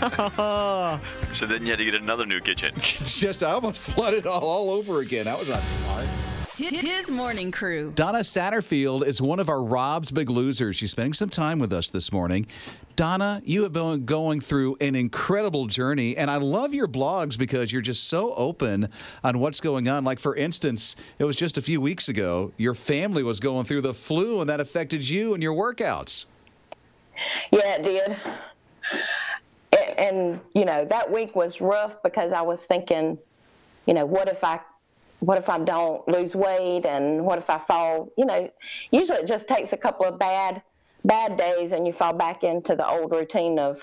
Oh, 0.00 1.00
So 1.32 1.46
then 1.46 1.64
you 1.64 1.72
had 1.72 1.78
to 1.78 1.84
get 1.84 1.94
another 1.94 2.24
new 2.24 2.40
kitchen. 2.40 2.72
just 2.78 3.42
I 3.42 3.50
almost 3.52 3.78
flooded 3.80 4.26
all, 4.26 4.42
all 4.42 4.70
over 4.70 5.00
again. 5.00 5.26
That 5.26 5.38
was 5.38 5.48
not 5.48 5.62
smart. 5.62 6.06
His 6.58 7.08
morning 7.08 7.52
crew. 7.52 7.92
Donna 7.94 8.18
Satterfield 8.18 9.06
is 9.06 9.22
one 9.22 9.38
of 9.38 9.48
our 9.48 9.62
Rob's 9.62 10.10
Big 10.10 10.28
Losers. 10.28 10.74
She's 10.74 10.90
spending 10.90 11.12
some 11.12 11.28
time 11.28 11.60
with 11.60 11.72
us 11.72 11.88
this 11.90 12.12
morning. 12.12 12.48
Donna, 12.96 13.40
you 13.44 13.62
have 13.62 13.72
been 13.72 14.04
going 14.04 14.40
through 14.40 14.76
an 14.80 14.96
incredible 14.96 15.66
journey, 15.68 16.16
and 16.16 16.28
I 16.28 16.38
love 16.38 16.74
your 16.74 16.88
blogs 16.88 17.38
because 17.38 17.72
you're 17.72 17.80
just 17.80 18.08
so 18.08 18.34
open 18.34 18.88
on 19.22 19.38
what's 19.38 19.60
going 19.60 19.88
on. 19.88 20.02
Like, 20.02 20.18
for 20.18 20.34
instance, 20.34 20.96
it 21.20 21.24
was 21.24 21.36
just 21.36 21.58
a 21.58 21.62
few 21.62 21.80
weeks 21.80 22.08
ago, 22.08 22.52
your 22.56 22.74
family 22.74 23.22
was 23.22 23.38
going 23.38 23.64
through 23.64 23.82
the 23.82 23.94
flu, 23.94 24.40
and 24.40 24.50
that 24.50 24.58
affected 24.58 25.08
you 25.08 25.34
and 25.34 25.42
your 25.42 25.54
workouts. 25.54 26.26
Yeah, 27.52 27.76
it 27.76 27.84
did. 27.84 28.16
And, 29.72 29.98
and 29.98 30.40
you 30.54 30.64
know 30.64 30.84
that 30.86 31.08
week 31.08 31.36
was 31.36 31.60
rough 31.60 32.02
because 32.02 32.32
I 32.32 32.40
was 32.40 32.64
thinking, 32.64 33.16
you 33.86 33.94
know, 33.94 34.06
what 34.06 34.26
if 34.26 34.42
I, 34.42 34.58
what 35.20 35.38
if 35.38 35.48
I 35.48 35.58
don't 35.58 36.06
lose 36.08 36.34
weight, 36.34 36.86
and 36.86 37.24
what 37.24 37.38
if 37.38 37.50
I 37.50 37.58
fall? 37.58 38.12
You 38.16 38.26
know, 38.26 38.50
usually 38.90 39.18
it 39.18 39.26
just 39.26 39.48
takes 39.48 39.72
a 39.72 39.76
couple 39.76 40.06
of 40.06 40.18
bad, 40.18 40.62
bad 41.04 41.36
days, 41.36 41.72
and 41.72 41.86
you 41.86 41.92
fall 41.92 42.12
back 42.12 42.44
into 42.44 42.76
the 42.76 42.88
old 42.88 43.10
routine 43.10 43.58
of 43.58 43.80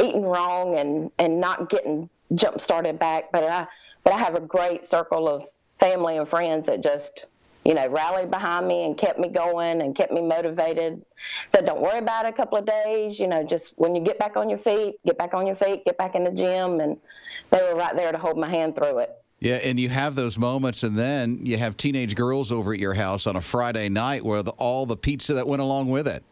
eating 0.00 0.22
wrong 0.22 0.78
and 0.78 1.10
and 1.18 1.40
not 1.40 1.68
getting 1.68 2.08
jump 2.34 2.60
started 2.60 2.98
back. 2.98 3.30
But 3.32 3.44
I, 3.44 3.66
but 4.04 4.12
I 4.12 4.18
have 4.18 4.34
a 4.34 4.40
great 4.40 4.86
circle 4.86 5.28
of 5.28 5.44
family 5.80 6.16
and 6.16 6.28
friends 6.28 6.66
that 6.66 6.82
just 6.82 7.26
you 7.66 7.74
know, 7.74 7.88
rallied 7.88 8.30
behind 8.30 8.68
me 8.68 8.84
and 8.84 8.96
kept 8.96 9.18
me 9.18 9.28
going 9.28 9.82
and 9.82 9.96
kept 9.96 10.12
me 10.12 10.22
motivated. 10.22 11.04
So 11.52 11.60
don't 11.60 11.80
worry 11.80 11.98
about 11.98 12.24
it 12.24 12.28
a 12.28 12.32
couple 12.32 12.56
of 12.56 12.64
days. 12.64 13.18
You 13.18 13.26
know, 13.26 13.42
just 13.42 13.72
when 13.74 13.96
you 13.96 14.02
get 14.02 14.20
back 14.20 14.36
on 14.36 14.48
your 14.48 14.60
feet, 14.60 15.00
get 15.04 15.18
back 15.18 15.34
on 15.34 15.48
your 15.48 15.56
feet, 15.56 15.84
get 15.84 15.98
back 15.98 16.14
in 16.14 16.22
the 16.22 16.30
gym. 16.30 16.78
And 16.78 16.96
they 17.50 17.60
were 17.60 17.74
right 17.74 17.96
there 17.96 18.12
to 18.12 18.18
hold 18.18 18.38
my 18.38 18.48
hand 18.48 18.76
through 18.76 18.98
it. 18.98 19.10
Yeah, 19.38 19.56
and 19.56 19.78
you 19.78 19.90
have 19.90 20.14
those 20.14 20.38
moments, 20.38 20.82
and 20.82 20.96
then 20.96 21.40
you 21.44 21.58
have 21.58 21.76
teenage 21.76 22.14
girls 22.14 22.50
over 22.50 22.72
at 22.72 22.78
your 22.80 22.94
house 22.94 23.26
on 23.26 23.36
a 23.36 23.40
Friday 23.40 23.88
night 23.90 24.24
where 24.24 24.42
the, 24.42 24.52
all 24.52 24.86
the 24.86 24.96
pizza 24.96 25.34
that 25.34 25.46
went 25.46 25.60
along 25.60 25.90
with 25.90 26.08
it. 26.08 26.22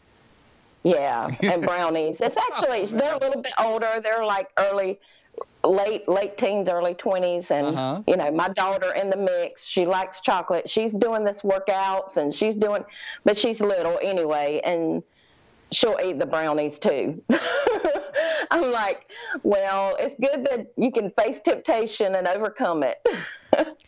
Yeah, 0.85 1.31
and 1.43 1.63
brownies. 1.67 2.19
It's 2.21 2.37
actually, 2.37 2.87
they're 2.87 3.15
a 3.15 3.19
little 3.19 3.43
bit 3.43 3.53
older. 3.59 4.01
They're 4.03 4.25
like 4.25 4.49
early, 4.59 4.99
late, 5.63 6.09
late 6.09 6.39
teens, 6.39 6.69
early 6.71 6.95
20s. 6.95 7.51
And, 7.51 7.67
Uh-huh. 7.77 8.03
you 8.07 8.17
know, 8.17 8.31
my 8.31 8.49
daughter 8.49 8.93
in 8.95 9.11
the 9.11 9.17
mix, 9.19 9.65
she 9.65 9.85
likes 9.85 10.21
chocolate. 10.21 10.69
She's 10.71 10.95
doing 10.95 11.25
this 11.25 11.43
workouts 11.43 12.17
and 12.17 12.35
she's 12.35 12.55
doing, 12.55 12.85
but 13.25 13.37
she's 13.37 13.61
little 13.61 13.99
anyway. 14.03 14.63
And, 14.65 15.03
she'll 15.75 15.99
eat 16.03 16.19
the 16.19 16.27
brownies 16.27 16.79
too. 16.79 17.23
I'm 18.51 18.71
like, 18.71 19.07
well, 19.43 19.97
it's 19.99 20.15
good 20.21 20.45
that 20.47 20.73
you 20.77 20.93
can 20.93 21.11
face 21.11 21.41
temptation 21.45 22.15
and 22.15 22.27
overcome 22.29 22.83
it. 22.83 23.07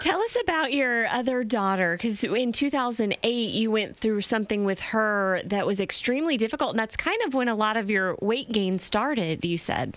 Tell 0.00 0.20
us 0.20 0.36
about 0.40 0.72
your 0.72 1.06
other 1.08 1.44
daughter, 1.44 1.96
because 1.96 2.24
in 2.24 2.52
2008 2.52 3.50
you 3.50 3.70
went 3.70 3.96
through 3.96 4.22
something 4.22 4.64
with 4.64 4.80
her 4.80 5.42
that 5.44 5.66
was 5.66 5.80
extremely 5.80 6.36
difficult, 6.36 6.70
and 6.70 6.78
that's 6.78 6.96
kind 6.96 7.20
of 7.22 7.34
when 7.34 7.48
a 7.48 7.54
lot 7.54 7.76
of 7.76 7.90
your 7.90 8.16
weight 8.20 8.50
gain 8.52 8.78
started. 8.78 9.44
You 9.44 9.58
said. 9.58 9.96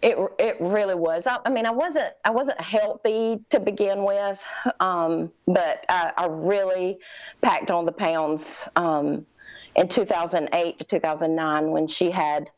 It 0.00 0.16
it 0.38 0.56
really 0.60 0.94
was. 0.94 1.26
I, 1.26 1.38
I 1.44 1.50
mean, 1.50 1.66
I 1.66 1.72
wasn't 1.72 2.12
I 2.24 2.30
wasn't 2.30 2.60
healthy 2.60 3.40
to 3.50 3.60
begin 3.60 4.04
with, 4.04 4.40
um, 4.80 5.30
but 5.46 5.84
I, 5.88 6.12
I 6.16 6.26
really 6.28 6.98
packed 7.42 7.70
on 7.70 7.84
the 7.84 7.92
pounds 7.92 8.44
um, 8.76 9.26
in 9.78 9.88
2008 9.88 10.78
to 10.78 10.84
2009 10.84 11.70
when 11.70 11.86
she 11.86 12.10
had 12.10 12.50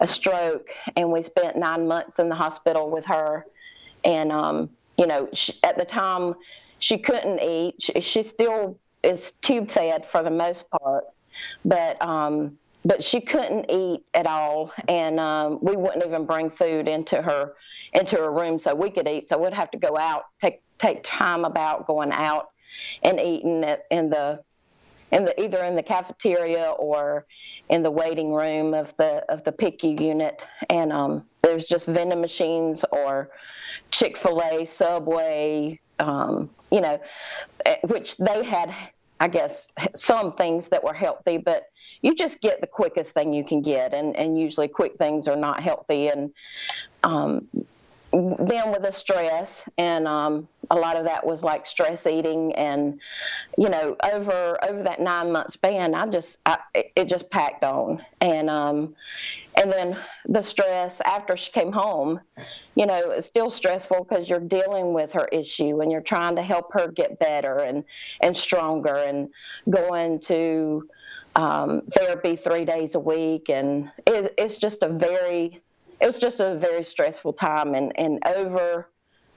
a 0.00 0.06
stroke, 0.06 0.68
and 0.96 1.10
we 1.10 1.22
spent 1.22 1.56
nine 1.56 1.86
months 1.86 2.18
in 2.18 2.28
the 2.28 2.34
hospital 2.34 2.90
with 2.90 3.04
her. 3.04 3.44
And 4.04 4.32
um, 4.32 4.70
you 4.96 5.06
know, 5.06 5.28
she, 5.32 5.54
at 5.64 5.76
the 5.76 5.84
time, 5.84 6.34
she 6.78 6.96
couldn't 6.96 7.40
eat. 7.40 7.74
She, 7.80 8.00
she 8.00 8.22
still 8.22 8.78
is 9.02 9.32
tube 9.42 9.70
fed 9.70 10.06
for 10.10 10.22
the 10.22 10.30
most 10.30 10.64
part, 10.70 11.04
but 11.64 12.00
um, 12.00 12.56
but 12.84 13.04
she 13.04 13.20
couldn't 13.20 13.70
eat 13.70 14.04
at 14.14 14.26
all, 14.26 14.72
and 14.88 15.20
um, 15.20 15.58
we 15.60 15.76
wouldn't 15.76 16.06
even 16.06 16.24
bring 16.24 16.50
food 16.50 16.88
into 16.88 17.20
her 17.20 17.54
into 17.92 18.16
her 18.16 18.32
room 18.32 18.58
so 18.58 18.74
we 18.74 18.90
could 18.90 19.08
eat. 19.08 19.28
So 19.28 19.38
we'd 19.38 19.52
have 19.52 19.70
to 19.72 19.78
go 19.78 19.98
out, 19.98 20.26
take 20.40 20.62
take 20.78 21.00
time 21.02 21.44
about 21.44 21.86
going 21.86 22.12
out 22.12 22.50
and 23.02 23.18
eating 23.18 23.64
it 23.64 23.84
in 23.90 24.08
the 24.08 24.42
in 25.12 25.24
the 25.24 25.40
either 25.40 25.64
in 25.64 25.76
the 25.76 25.82
cafeteria 25.82 26.70
or 26.78 27.26
in 27.68 27.82
the 27.82 27.90
waiting 27.90 28.32
room 28.32 28.74
of 28.74 28.92
the 28.98 29.24
of 29.28 29.42
the 29.44 29.52
PICU 29.52 30.00
unit. 30.00 30.42
And 30.68 30.92
um, 30.92 31.24
there's 31.42 31.66
just 31.66 31.86
vending 31.86 32.20
machines 32.20 32.84
or 32.92 33.30
Chick 33.90 34.16
Fil 34.18 34.40
A, 34.42 34.64
Subway, 34.66 35.80
um, 35.98 36.50
you 36.70 36.80
know, 36.80 37.00
eh, 37.66 37.76
which 37.84 38.16
they 38.18 38.44
had. 38.44 38.74
I 39.22 39.28
guess 39.28 39.66
some 39.96 40.32
things 40.32 40.66
that 40.68 40.82
were 40.82 40.94
healthy, 40.94 41.36
but 41.36 41.64
you 42.00 42.14
just 42.14 42.40
get 42.40 42.62
the 42.62 42.66
quickest 42.66 43.12
thing 43.12 43.34
you 43.34 43.44
can 43.44 43.60
get, 43.60 43.92
and, 43.92 44.16
and 44.16 44.40
usually 44.40 44.66
quick 44.66 44.96
things 44.96 45.28
are 45.28 45.36
not 45.36 45.62
healthy. 45.62 46.08
And 46.08 46.32
um, 47.02 47.46
then 48.12 48.72
with 48.72 48.82
the 48.82 48.92
stress, 48.92 49.68
and 49.78 50.08
um, 50.08 50.48
a 50.70 50.76
lot 50.76 50.96
of 50.96 51.04
that 51.04 51.24
was 51.24 51.42
like 51.42 51.66
stress 51.66 52.06
eating, 52.06 52.52
and 52.54 53.00
you 53.56 53.68
know, 53.68 53.96
over 54.12 54.58
over 54.64 54.82
that 54.82 55.00
nine 55.00 55.32
month 55.32 55.52
span, 55.52 55.94
I 55.94 56.06
just 56.06 56.38
I, 56.44 56.58
it 56.74 56.92
it 56.96 57.08
just 57.08 57.30
packed 57.30 57.64
on, 57.64 58.04
and 58.20 58.50
um, 58.50 58.94
and 59.56 59.72
then 59.72 59.96
the 60.26 60.42
stress 60.42 61.00
after 61.02 61.36
she 61.36 61.52
came 61.52 61.70
home, 61.70 62.20
you 62.74 62.86
know, 62.86 63.10
it's 63.10 63.26
still 63.26 63.50
stressful 63.50 64.06
because 64.08 64.28
you're 64.28 64.40
dealing 64.40 64.92
with 64.92 65.12
her 65.12 65.26
issue 65.26 65.80
and 65.80 65.92
you're 65.92 66.00
trying 66.00 66.34
to 66.36 66.42
help 66.42 66.72
her 66.72 66.88
get 66.88 67.18
better 67.18 67.60
and 67.60 67.84
and 68.22 68.36
stronger, 68.36 68.96
and 68.96 69.28
going 69.68 70.18
to 70.20 70.88
um, 71.36 71.82
therapy 71.94 72.34
three 72.36 72.64
days 72.64 72.96
a 72.96 73.00
week, 73.00 73.48
and 73.48 73.90
it, 74.06 74.34
it's 74.36 74.56
just 74.56 74.82
a 74.82 74.88
very 74.88 75.60
it 76.00 76.06
was 76.06 76.16
just 76.16 76.40
a 76.40 76.56
very 76.56 76.82
stressful 76.82 77.32
time 77.34 77.74
and, 77.74 77.92
and 77.98 78.18
over 78.26 78.88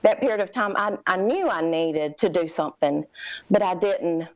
that 0.01 0.19
period 0.19 0.39
of 0.39 0.51
time 0.51 0.73
I, 0.75 0.97
I 1.07 1.17
knew 1.17 1.47
I 1.47 1.61
needed 1.61 2.17
to 2.19 2.29
do 2.29 2.47
something, 2.47 3.05
but 3.49 3.61
I 3.61 3.75
didn't 3.75 4.27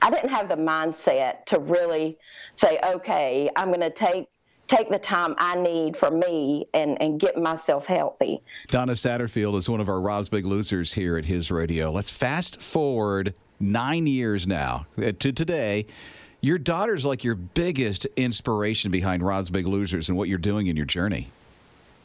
I 0.00 0.10
didn't 0.10 0.30
have 0.30 0.48
the 0.48 0.54
mindset 0.54 1.44
to 1.46 1.58
really 1.58 2.16
say, 2.54 2.78
okay, 2.86 3.50
I'm 3.56 3.72
gonna 3.72 3.90
take 3.90 4.28
take 4.68 4.90
the 4.90 4.98
time 4.98 5.34
I 5.38 5.56
need 5.56 5.96
for 5.96 6.10
me 6.10 6.68
and, 6.74 7.00
and 7.00 7.18
get 7.18 7.38
myself 7.38 7.86
healthy. 7.86 8.42
Donna 8.68 8.92
Satterfield 8.92 9.56
is 9.56 9.68
one 9.68 9.80
of 9.80 9.88
our 9.88 10.00
Rob's 10.00 10.28
Big 10.28 10.44
Losers 10.44 10.92
here 10.92 11.16
at 11.16 11.24
his 11.24 11.50
radio. 11.50 11.90
Let's 11.90 12.10
fast 12.10 12.60
forward 12.60 13.34
nine 13.58 14.06
years 14.06 14.46
now 14.46 14.86
uh, 14.98 15.12
to 15.18 15.32
today. 15.32 15.86
Your 16.42 16.58
daughter's 16.58 17.04
like 17.06 17.24
your 17.24 17.34
biggest 17.34 18.06
inspiration 18.16 18.90
behind 18.90 19.22
Rob's 19.22 19.50
Big 19.50 19.66
Losers 19.66 20.08
and 20.08 20.16
what 20.16 20.28
you're 20.28 20.38
doing 20.38 20.68
in 20.68 20.76
your 20.76 20.86
journey. 20.86 21.32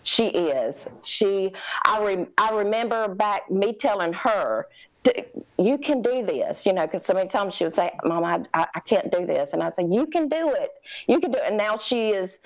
She 0.04 0.28
is. 0.28 0.76
She. 1.04 1.54
I 1.86 2.04
re, 2.04 2.26
I 2.38 2.52
remember 2.52 3.08
back 3.08 3.50
me 3.50 3.74
telling 3.74 4.12
her, 4.14 4.68
"D- 5.04 5.24
"You 5.58 5.78
can 5.78 6.02
do 6.02 6.26
this," 6.26 6.66
you 6.66 6.74
know, 6.74 6.82
because 6.82 7.06
so 7.06 7.14
many 7.14 7.30
times 7.30 7.54
she 7.56 7.64
would 7.64 7.76
say, 7.76 7.92
"Mom, 8.04 8.26
I, 8.26 8.44
I 8.54 8.68
I 8.76 8.80
can't 8.82 9.10
do 9.12 9.26
this," 9.26 9.54
and 9.54 9.64
I 9.64 9.72
say, 9.72 9.86
"You 9.86 10.08
can 10.08 10.28
do 10.28 10.52
it. 10.52 10.72
You 11.08 11.20
can 11.22 11.32
do 11.32 11.38
it." 11.40 11.46
And 11.48 11.58
now 11.58 11.78
she 11.78 12.10
is, 12.10 12.38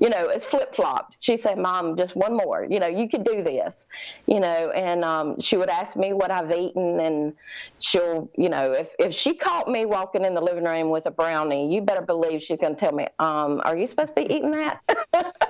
you 0.00 0.10
know, 0.10 0.28
it's 0.28 0.44
flip 0.44 0.74
flopped. 0.74 1.16
She 1.20 1.38
said, 1.38 1.56
"Mom, 1.58 1.96
just 1.96 2.14
one 2.16 2.36
more. 2.36 2.66
You 2.68 2.80
know, 2.80 2.86
you 2.86 3.08
can 3.08 3.22
do 3.22 3.42
this." 3.42 3.86
You 4.26 4.40
know, 4.40 4.70
and 4.72 5.02
um, 5.04 5.40
she 5.40 5.56
would 5.56 5.70
ask 5.70 5.96
me 5.96 6.12
what 6.12 6.30
I've 6.30 6.50
eaten, 6.52 7.00
and 7.00 7.34
she'll, 7.78 8.30
you 8.36 8.50
know, 8.50 8.72
if 8.72 8.88
if 8.98 9.14
she 9.14 9.34
caught 9.34 9.70
me 9.70 9.86
walking 9.86 10.24
in 10.24 10.34
the 10.34 10.42
living 10.42 10.64
room 10.64 10.90
with 10.90 11.06
a 11.06 11.10
brownie, 11.10 11.72
you 11.74 11.80
better 11.80 12.02
believe 12.02 12.42
she's 12.42 12.58
to 12.58 12.74
tell 12.74 12.92
me, 12.92 13.06
um, 13.18 13.62
"Are 13.64 13.76
you 13.76 13.86
supposed 13.86 14.14
to 14.16 14.22
be 14.22 14.34
eating 14.34 14.50
that?" 14.50 14.80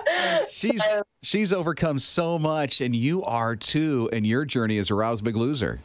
She's 0.48 0.86
um, 0.88 1.02
she's 1.22 1.52
overcome 1.52 1.98
so 1.98 2.38
much, 2.38 2.80
and 2.80 2.94
you 2.94 3.22
are 3.24 3.56
too. 3.56 4.08
And 4.12 4.26
your 4.26 4.44
journey 4.44 4.78
as 4.78 4.90
a 4.90 4.94
Rob's 4.94 5.20
Big 5.20 5.36
Loser. 5.36 5.80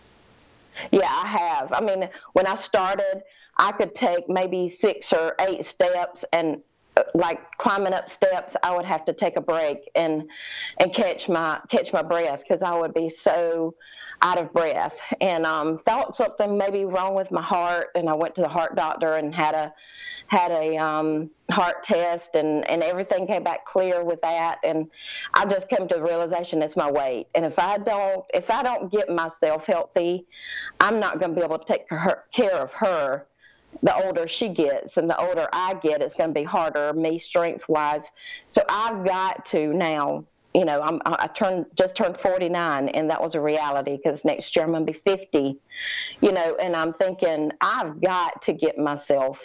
Yeah, 0.91 1.11
I 1.11 1.27
have. 1.27 1.73
I 1.73 1.81
mean, 1.81 2.09
when 2.33 2.47
I 2.47 2.55
started, 2.55 3.23
I 3.57 3.71
could 3.71 3.93
take 3.93 4.29
maybe 4.29 4.69
six 4.69 5.11
or 5.13 5.35
eight 5.39 5.65
steps, 5.65 6.23
and 6.31 6.61
like 7.13 7.39
climbing 7.57 7.93
up 7.93 8.09
steps, 8.09 8.55
I 8.63 8.75
would 8.75 8.85
have 8.85 9.05
to 9.05 9.13
take 9.13 9.37
a 9.37 9.41
break 9.41 9.89
and 9.95 10.29
and 10.79 10.93
catch 10.93 11.29
my 11.29 11.59
catch 11.69 11.93
my 11.93 12.01
breath 12.01 12.41
because 12.41 12.61
I 12.61 12.77
would 12.77 12.93
be 12.93 13.09
so 13.09 13.75
out 14.21 14.37
of 14.37 14.53
breath 14.53 14.95
and 15.19 15.45
um, 15.45 15.79
thought 15.85 16.15
something 16.15 16.57
maybe 16.57 16.85
wrong 16.85 17.15
with 17.15 17.31
my 17.31 17.41
heart. 17.41 17.87
And 17.95 18.09
I 18.09 18.13
went 18.13 18.35
to 18.35 18.41
the 18.41 18.49
heart 18.49 18.75
doctor 18.75 19.15
and 19.15 19.33
had 19.33 19.55
a 19.55 19.73
had 20.27 20.51
a 20.51 20.77
um, 20.77 21.29
heart 21.49 21.83
test 21.83 22.35
and 22.35 22.69
and 22.69 22.83
everything 22.83 23.25
came 23.25 23.43
back 23.43 23.65
clear 23.65 24.03
with 24.03 24.21
that. 24.21 24.59
And 24.63 24.89
I 25.33 25.45
just 25.45 25.69
came 25.69 25.87
to 25.87 25.95
the 25.95 26.03
realization 26.03 26.61
it's 26.61 26.75
my 26.75 26.91
weight. 26.91 27.27
And 27.35 27.45
if 27.45 27.57
I 27.57 27.77
don't 27.77 28.25
if 28.33 28.49
I 28.49 28.63
don't 28.63 28.91
get 28.91 29.09
myself 29.09 29.65
healthy, 29.65 30.25
I'm 30.81 30.99
not 30.99 31.19
going 31.19 31.33
to 31.33 31.39
be 31.39 31.45
able 31.45 31.59
to 31.59 31.65
take 31.65 31.89
her, 31.89 32.25
care 32.33 32.55
of 32.55 32.71
her 32.73 33.27
the 33.83 33.95
older 34.05 34.27
she 34.27 34.49
gets 34.49 34.97
and 34.97 35.09
the 35.09 35.17
older 35.19 35.47
I 35.53 35.75
get, 35.75 36.01
it's 36.01 36.13
going 36.13 36.29
to 36.29 36.33
be 36.33 36.43
harder, 36.43 36.93
me 36.93 37.19
strength 37.19 37.67
wise. 37.67 38.09
So 38.47 38.61
I've 38.69 39.05
got 39.05 39.45
to 39.47 39.73
now, 39.73 40.25
you 40.53 40.65
know, 40.65 40.81
I'm, 40.81 41.01
I 41.05 41.27
turned, 41.27 41.65
just 41.75 41.95
turned 41.95 42.17
49 42.17 42.89
and 42.89 43.09
that 43.09 43.21
was 43.21 43.35
a 43.35 43.41
reality 43.41 43.97
because 43.97 44.23
next 44.25 44.55
year 44.55 44.65
I'm 44.65 44.71
going 44.71 44.85
to 44.85 44.91
be 44.91 44.99
50, 45.05 45.57
you 46.21 46.31
know, 46.31 46.55
and 46.61 46.75
I'm 46.75 46.93
thinking 46.93 47.51
I've 47.61 48.01
got 48.01 48.41
to 48.43 48.53
get 48.53 48.77
myself, 48.77 49.39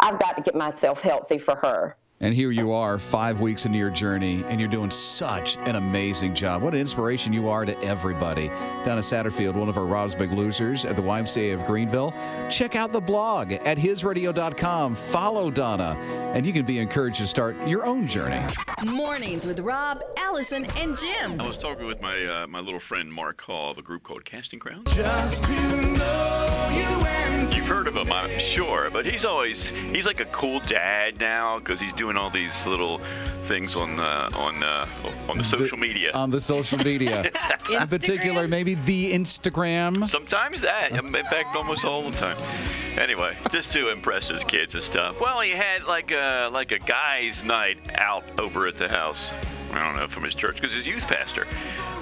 I've 0.00 0.18
got 0.18 0.36
to 0.36 0.42
get 0.42 0.54
myself 0.54 1.00
healthy 1.00 1.38
for 1.38 1.56
her. 1.56 1.96
And 2.22 2.34
here 2.34 2.50
you 2.50 2.70
are, 2.72 2.98
five 2.98 3.40
weeks 3.40 3.64
into 3.64 3.78
your 3.78 3.88
journey, 3.88 4.44
and 4.46 4.60
you're 4.60 4.68
doing 4.68 4.90
such 4.90 5.56
an 5.56 5.76
amazing 5.76 6.34
job. 6.34 6.60
What 6.60 6.74
an 6.74 6.80
inspiration 6.80 7.32
you 7.32 7.48
are 7.48 7.64
to 7.64 7.74
everybody. 7.82 8.48
Donna 8.84 9.00
Satterfield, 9.00 9.54
one 9.54 9.70
of 9.70 9.78
our 9.78 9.86
Rob's 9.86 10.14
Big 10.14 10.30
Losers 10.30 10.84
at 10.84 10.96
the 10.96 11.02
YMCA 11.02 11.54
of 11.54 11.64
Greenville. 11.64 12.12
Check 12.50 12.76
out 12.76 12.92
the 12.92 13.00
blog 13.00 13.52
at 13.52 13.78
hisradio.com. 13.78 14.96
Follow 14.96 15.50
Donna, 15.50 15.96
and 16.34 16.44
you 16.44 16.52
can 16.52 16.66
be 16.66 16.78
encouraged 16.78 17.20
to 17.20 17.26
start 17.26 17.56
your 17.66 17.86
own 17.86 18.06
journey. 18.06 18.46
Mornings 18.84 19.46
with 19.46 19.58
Rob, 19.60 20.02
Allison, 20.18 20.66
and 20.76 20.98
Jim. 20.98 21.40
I 21.40 21.46
was 21.46 21.56
talking 21.56 21.86
with 21.86 22.02
my 22.02 22.22
uh, 22.26 22.46
my 22.46 22.60
little 22.60 22.80
friend 22.80 23.10
Mark 23.10 23.40
Hall 23.40 23.70
of 23.70 23.78
a 23.78 23.82
group 23.82 24.02
called 24.02 24.26
Casting 24.26 24.58
Crowns. 24.58 24.94
Just 24.94 25.44
to 25.44 25.52
know 25.52 26.70
you 26.74 27.06
and 27.06 27.20
You've 27.54 27.66
heard 27.66 27.88
of 27.88 27.96
him, 27.96 28.12
I'm 28.12 28.38
sure, 28.38 28.90
but 28.92 29.04
he's 29.04 29.24
always 29.24 29.66
he's 29.66 30.06
like 30.06 30.20
a 30.20 30.24
cool 30.26 30.60
dad 30.60 31.18
now 31.18 31.58
because 31.58 31.80
he's 31.80 31.92
doing 31.92 32.09
all 32.16 32.30
these 32.30 32.54
little 32.66 32.98
things 33.46 33.74
on 33.76 33.98
uh, 33.98 34.30
on 34.34 34.62
uh, 34.62 34.86
on 35.28 35.38
the 35.38 35.44
social 35.44 35.78
media. 35.78 36.12
On 36.12 36.30
the 36.30 36.40
social 36.40 36.78
media. 36.78 37.30
In 37.70 37.88
particular, 37.88 38.48
maybe 38.48 38.74
the 38.74 39.12
Instagram. 39.12 40.08
Sometimes 40.08 40.60
that, 40.60 40.92
in 40.92 41.12
fact, 41.12 41.54
almost 41.54 41.84
all 41.84 42.02
the 42.08 42.16
time. 42.16 42.36
Anyway, 42.98 43.36
just 43.52 43.72
to 43.72 43.90
impress 43.90 44.28
his 44.28 44.42
kids 44.44 44.74
and 44.74 44.82
stuff. 44.82 45.20
Well, 45.20 45.40
he 45.40 45.50
had 45.50 45.84
like 45.84 46.10
a 46.10 46.48
like 46.52 46.72
a 46.72 46.78
guys' 46.78 47.44
night 47.44 47.78
out 47.94 48.24
over 48.38 48.66
at 48.66 48.76
the 48.76 48.88
house. 48.88 49.30
I 49.80 49.86
don't 49.86 49.96
know 49.96 50.08
from 50.08 50.24
his 50.24 50.34
church 50.34 50.56
because 50.56 50.72
he's 50.74 50.86
youth 50.86 51.06
pastor, 51.06 51.46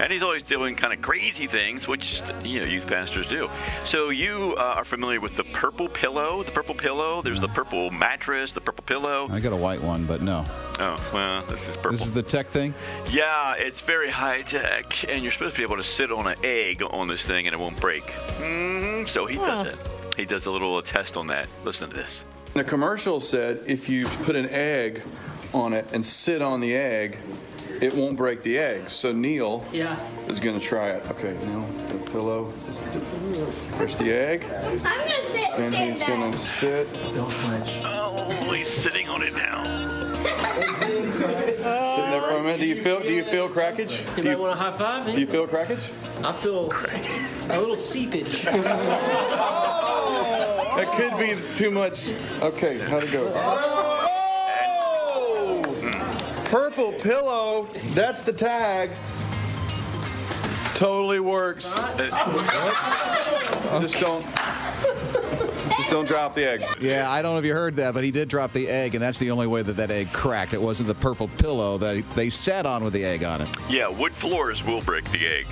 and 0.01 0.11
he's 0.11 0.21
always 0.21 0.43
doing 0.43 0.75
kind 0.75 0.93
of 0.93 1.01
crazy 1.01 1.47
things, 1.47 1.87
which 1.87 2.21
you 2.43 2.59
know 2.59 2.65
youth 2.65 2.87
pastors 2.87 3.27
do. 3.27 3.49
So 3.85 4.09
you 4.09 4.55
uh, 4.57 4.73
are 4.77 4.85
familiar 4.85 5.19
with 5.21 5.37
the 5.37 5.45
purple 5.45 5.87
pillow? 5.87 6.43
The 6.43 6.51
purple 6.51 6.75
pillow. 6.75 7.21
There's 7.21 7.41
the 7.41 7.47
purple 7.47 7.89
mattress, 7.91 8.51
the 8.51 8.61
purple 8.61 8.83
pillow. 8.83 9.27
I 9.31 9.39
got 9.39 9.53
a 9.53 9.57
white 9.57 9.81
one, 9.81 10.05
but 10.05 10.21
no. 10.21 10.45
Oh 10.79 11.09
well, 11.13 11.43
this 11.47 11.67
is 11.67 11.75
purple. 11.75 11.91
This 11.91 12.01
is 12.01 12.11
the 12.11 12.23
tech 12.23 12.47
thing? 12.47 12.73
Yeah, 13.09 13.53
it's 13.55 13.81
very 13.81 14.09
high 14.09 14.41
tech, 14.41 15.09
and 15.09 15.23
you're 15.23 15.31
supposed 15.31 15.55
to 15.55 15.59
be 15.59 15.63
able 15.63 15.77
to 15.77 15.83
sit 15.83 16.11
on 16.11 16.27
an 16.27 16.37
egg 16.43 16.81
on 16.83 17.07
this 17.07 17.23
thing 17.23 17.47
and 17.47 17.53
it 17.53 17.59
won't 17.59 17.79
break. 17.79 18.03
hmm 18.37 19.05
So 19.05 19.25
he 19.25 19.35
does 19.37 19.65
it. 19.67 19.77
He 20.17 20.25
does 20.25 20.45
a 20.47 20.51
little 20.51 20.81
test 20.81 21.15
on 21.15 21.27
that. 21.27 21.47
Listen 21.63 21.89
to 21.89 21.95
this. 21.95 22.25
The 22.53 22.63
commercial 22.63 23.21
said 23.21 23.63
if 23.67 23.87
you 23.87 24.05
put 24.23 24.35
an 24.35 24.49
egg 24.49 25.03
on 25.53 25.73
it 25.73 25.85
and 25.93 26.05
sit 26.05 26.41
on 26.41 26.59
the 26.59 26.75
egg, 26.75 27.17
it 27.81 27.93
won't 27.95 28.17
break 28.17 28.41
the 28.43 28.57
egg. 28.57 28.89
So 28.89 29.11
Neil 29.11 29.63
Yeah. 29.71 29.97
is 30.27 30.39
going 30.39 30.59
to 30.59 30.65
try 30.65 30.89
it. 30.91 31.03
Okay, 31.11 31.35
Neil, 31.45 31.65
the 31.87 32.11
pillow. 32.11 32.53
There's 33.77 33.95
the 33.97 34.11
egg. 34.11 34.45
I'm 34.45 34.77
gonna 34.79 35.23
sit 35.23 35.57
Then 35.57 35.71
stand 35.71 35.89
he's 35.95 36.03
going 36.03 36.31
to 36.31 36.37
sit. 36.37 36.93
Don't 37.13 37.31
flinch. 37.31 37.81
Oh, 37.85 38.29
he's 38.51 38.67
sitting 38.69 39.07
on 39.09 39.21
it 39.21 39.33
now. 39.35 39.63
Sitting 40.89 42.09
there 42.11 42.21
for 42.21 42.37
a 42.37 42.43
minute. 42.43 42.59
Do 42.59 42.65
you 42.65 42.83
feel? 42.83 42.99
Do 42.99 43.11
you 43.13 43.23
feel 43.23 43.47
crackage? 43.47 43.99
You 44.17 44.23
Do 44.23 44.29
might 44.29 44.31
you, 44.31 44.37
want 44.37 44.57
to 44.57 44.63
high 44.63 44.77
five 44.77 45.05
do 45.05 45.19
you 45.19 45.27
feel 45.27 45.47
crackage? 45.47 45.91
I 46.23 46.31
feel 46.33 46.69
a 47.49 47.59
little 47.59 47.77
seepage. 47.77 48.45
That 50.79 50.95
could 50.95 51.17
be 51.19 51.35
too 51.57 51.71
much. 51.71 52.13
Okay, 52.41 52.79
how'd 52.79 53.03
it 53.03 53.11
go? 53.11 53.33
Oh. 53.35 53.78
Purple 56.49 56.93
pillow. 56.93 57.67
That's 57.89 58.23
the 58.23 58.33
tag. 58.33 58.89
Totally 60.73 61.19
works. 61.19 61.75
Just 63.79 63.99
don't. 63.99 64.25
Just 65.77 65.89
don't 65.89 66.07
drop 66.07 66.35
the 66.35 66.45
egg. 66.45 66.63
Yeah, 66.79 67.09
I 67.09 67.21
don't 67.21 67.33
know 67.33 67.39
if 67.39 67.45
you 67.45 67.53
heard 67.53 67.75
that, 67.77 67.93
but 67.93 68.03
he 68.03 68.11
did 68.11 68.27
drop 68.27 68.53
the 68.53 68.67
egg, 68.67 68.95
and 68.95 69.01
that's 69.01 69.19
the 69.19 69.31
only 69.31 69.47
way 69.47 69.61
that 69.61 69.73
that 69.77 69.91
egg 69.91 70.11
cracked. 70.13 70.53
It 70.53 70.61
wasn't 70.61 70.87
the 70.87 70.95
purple 70.95 71.27
pillow 71.27 71.77
that 71.77 72.03
they 72.15 72.29
sat 72.29 72.65
on 72.65 72.83
with 72.83 72.93
the 72.93 73.03
egg 73.03 73.23
on 73.23 73.41
it. 73.41 73.49
Yeah, 73.69 73.87
wood 73.87 74.13
floors 74.13 74.63
will 74.63 74.81
break 74.81 75.09
the 75.11 75.27
egg, 75.27 75.47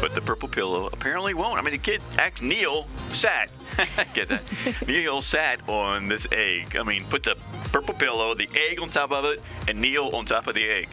but 0.00 0.14
the 0.14 0.20
purple 0.20 0.48
pillow 0.48 0.88
apparently 0.92 1.34
won't. 1.34 1.58
I 1.58 1.62
mean, 1.62 1.72
the 1.72 1.78
kid, 1.78 2.02
act 2.18 2.42
Neil 2.42 2.86
sat. 3.12 3.50
Get 4.14 4.28
that? 4.28 4.42
Neil 4.86 5.22
sat 5.22 5.66
on 5.68 6.08
this 6.08 6.26
egg. 6.32 6.76
I 6.76 6.82
mean, 6.82 7.04
put 7.04 7.22
the 7.22 7.36
purple 7.72 7.94
pillow, 7.94 8.34
the 8.34 8.48
egg 8.70 8.80
on 8.80 8.88
top 8.88 9.12
of 9.12 9.24
it, 9.24 9.42
and 9.68 9.80
Neil 9.80 10.10
on 10.14 10.26
top 10.26 10.46
of 10.46 10.54
the 10.54 10.68
egg. 10.68 10.88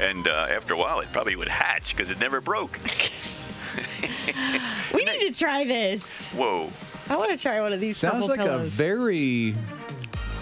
And 0.00 0.26
uh, 0.28 0.46
after 0.50 0.74
a 0.74 0.78
while, 0.78 1.00
it 1.00 1.12
probably 1.12 1.36
would 1.36 1.48
hatch 1.48 1.94
because 1.94 2.10
it 2.10 2.18
never 2.18 2.40
broke. 2.40 2.78
We 4.94 5.04
need 5.04 5.20
to 5.20 5.38
try 5.38 5.64
this. 5.64 6.32
Whoa. 6.32 6.70
I 7.10 7.16
want 7.16 7.30
to 7.32 7.36
try 7.36 7.60
one 7.60 7.72
of 7.72 7.80
these 7.80 7.96
Sounds 7.96 8.26
purple 8.26 8.44
like 8.44 8.48
a 8.54 8.58
very 8.64 9.54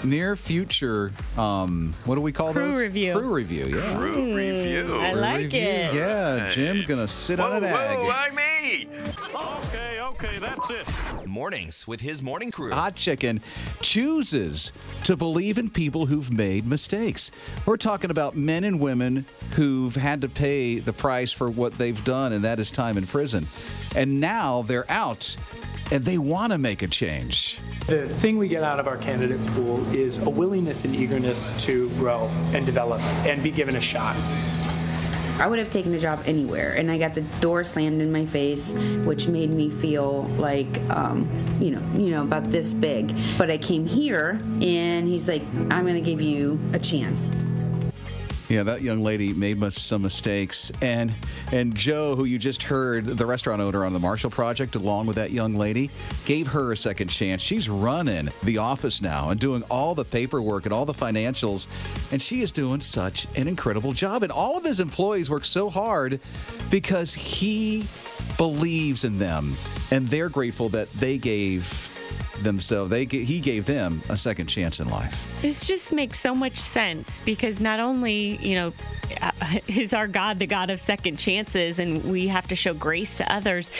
near 0.04 0.36
future. 0.36 1.12
Um, 1.36 1.92
what 2.04 2.14
do 2.16 2.20
we 2.20 2.30
call 2.32 2.52
Crew 2.52 2.70
those? 2.72 2.80
review. 2.80 3.14
Crew 3.14 3.32
review. 3.34 3.66
Yeah. 3.66 3.96
Crew 3.96 4.36
review. 4.36 5.00
I 5.00 5.12
Crew 5.12 5.20
like 5.20 5.36
review. 5.38 5.60
it. 5.60 5.94
Yeah, 5.94 6.48
Jim's 6.48 6.86
gonna 6.86 7.08
sit 7.08 7.40
on 7.40 7.50
Whoa, 7.50 7.56
an 7.58 7.64
egg. 7.64 7.98
whoa, 7.98 8.06
why 8.06 8.30
me? 8.60 8.88
Okay, 9.34 10.00
okay, 10.00 10.38
that's 10.38 10.70
it. 10.70 10.86
Mornings 11.26 11.86
with 11.86 12.00
his 12.00 12.22
morning 12.22 12.50
crew. 12.50 12.72
Hot 12.72 12.94
Chicken 12.94 13.40
chooses 13.80 14.72
to 15.04 15.16
believe 15.16 15.58
in 15.58 15.70
people 15.70 16.06
who've 16.06 16.30
made 16.30 16.66
mistakes. 16.66 17.30
We're 17.66 17.76
talking 17.76 18.10
about 18.10 18.36
men 18.36 18.64
and 18.64 18.80
women 18.80 19.26
who've 19.52 19.94
had 19.94 20.20
to 20.22 20.28
pay 20.28 20.78
the 20.78 20.92
price 20.92 21.32
for 21.32 21.50
what 21.50 21.74
they've 21.74 22.02
done, 22.04 22.32
and 22.32 22.44
that 22.44 22.58
is 22.58 22.70
time 22.70 22.96
in 22.96 23.06
prison. 23.06 23.46
And 23.94 24.20
now 24.20 24.62
they're 24.62 24.90
out 24.90 25.36
and 25.90 26.04
they 26.04 26.18
want 26.18 26.52
to 26.52 26.58
make 26.58 26.82
a 26.82 26.86
change. 26.86 27.58
The 27.86 28.06
thing 28.06 28.36
we 28.36 28.48
get 28.48 28.62
out 28.62 28.78
of 28.78 28.86
our 28.86 28.98
candidate 28.98 29.44
pool 29.48 29.86
is 29.94 30.18
a 30.18 30.28
willingness 30.28 30.84
and 30.84 30.94
eagerness 30.94 31.54
to 31.64 31.88
grow 31.90 32.26
and 32.52 32.66
develop 32.66 33.00
and 33.00 33.42
be 33.42 33.50
given 33.50 33.76
a 33.76 33.80
shot. 33.80 34.16
I 35.38 35.46
would 35.46 35.58
have 35.58 35.70
taken 35.70 35.94
a 35.94 35.98
job 35.98 36.20
anywhere, 36.26 36.72
and 36.72 36.90
I 36.90 36.98
got 36.98 37.14
the 37.14 37.20
door 37.40 37.62
slammed 37.62 38.00
in 38.00 38.10
my 38.10 38.26
face, 38.26 38.72
which 39.04 39.28
made 39.28 39.52
me 39.52 39.70
feel 39.70 40.24
like, 40.36 40.80
um, 40.90 41.28
you 41.60 41.70
know, 41.70 41.82
you 41.94 42.10
know, 42.10 42.22
about 42.22 42.44
this 42.44 42.74
big. 42.74 43.14
But 43.36 43.50
I 43.50 43.58
came 43.58 43.86
here, 43.86 44.40
and 44.60 45.08
he's 45.08 45.28
like, 45.28 45.42
"I'm 45.70 45.84
to 45.94 46.00
give 46.00 46.20
you 46.20 46.58
a 46.72 46.78
chance." 46.78 47.28
Yeah, 48.48 48.62
that 48.62 48.80
young 48.80 49.02
lady 49.02 49.34
made 49.34 49.58
some 49.74 50.00
mistakes, 50.00 50.72
and 50.80 51.12
and 51.52 51.74
Joe, 51.74 52.16
who 52.16 52.24
you 52.24 52.38
just 52.38 52.62
heard, 52.62 53.04
the 53.04 53.26
restaurant 53.26 53.60
owner 53.60 53.84
on 53.84 53.92
the 53.92 53.98
Marshall 53.98 54.30
Project, 54.30 54.74
along 54.74 55.06
with 55.06 55.16
that 55.16 55.32
young 55.32 55.54
lady, 55.54 55.90
gave 56.24 56.46
her 56.46 56.72
a 56.72 56.76
second 56.76 57.08
chance. 57.08 57.42
She's 57.42 57.68
running 57.68 58.30
the 58.42 58.56
office 58.56 59.02
now 59.02 59.28
and 59.28 59.38
doing 59.38 59.62
all 59.70 59.94
the 59.94 60.04
paperwork 60.04 60.64
and 60.64 60.72
all 60.72 60.86
the 60.86 60.94
financials, 60.94 61.68
and 62.10 62.22
she 62.22 62.40
is 62.40 62.50
doing 62.50 62.80
such 62.80 63.26
an 63.36 63.48
incredible 63.48 63.92
job. 63.92 64.22
And 64.22 64.32
all 64.32 64.56
of 64.56 64.64
his 64.64 64.80
employees 64.80 65.28
work 65.28 65.44
so 65.44 65.68
hard 65.68 66.18
because 66.70 67.12
he 67.12 67.84
believes 68.38 69.04
in 69.04 69.18
them, 69.18 69.56
and 69.90 70.08
they're 70.08 70.30
grateful 70.30 70.70
that 70.70 70.90
they 70.94 71.18
gave 71.18 71.97
themselves. 72.42 72.90
They 72.90 73.04
he 73.04 73.40
gave 73.40 73.66
them 73.66 74.02
a 74.08 74.16
second 74.16 74.46
chance 74.46 74.80
in 74.80 74.88
life. 74.88 75.38
This 75.42 75.66
just 75.66 75.92
makes 75.92 76.18
so 76.18 76.34
much 76.34 76.58
sense 76.58 77.20
because 77.20 77.60
not 77.60 77.80
only, 77.80 78.36
you 78.36 78.54
know, 78.54 78.72
uh, 79.20 79.32
is 79.68 79.92
our 79.94 80.08
God 80.08 80.38
the 80.38 80.46
God 80.46 80.70
of 80.70 80.80
second 80.80 81.18
chances 81.18 81.78
and 81.78 82.04
we 82.04 82.28
have 82.28 82.48
to 82.48 82.56
show 82.56 82.74
grace 82.74 83.16
to 83.18 83.32
others, 83.32 83.70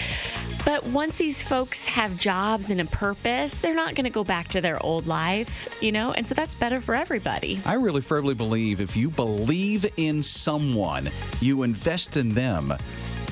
but 0.65 0.85
once 0.85 1.17
these 1.17 1.43
folks 1.43 1.87
have 1.87 2.19
jobs 2.19 2.71
and 2.71 2.81
a 2.81 2.85
purpose, 2.85 3.61
they're 3.61 3.75
not 3.75 3.95
going 3.95 4.05
to 4.05 4.11
go 4.11 4.25
back 4.25 4.49
to 4.49 4.61
their 4.61 4.83
old 4.85 5.07
life, 5.07 5.83
you 5.83 5.93
know, 5.93 6.13
and 6.13 6.27
so 6.27 6.35
that's 6.35 6.55
better 6.55 6.81
for 6.81 6.95
everybody. 6.95 7.61
I 7.65 7.75
really 7.75 8.01
firmly 8.01 8.35
believe 8.35 8.81
if 8.81 8.97
you 8.97 9.11
believe 9.11 9.91
in 9.97 10.23
someone, 10.23 11.11
you 11.41 11.63
invest 11.63 12.17
in 12.17 12.31
them, 12.31 12.75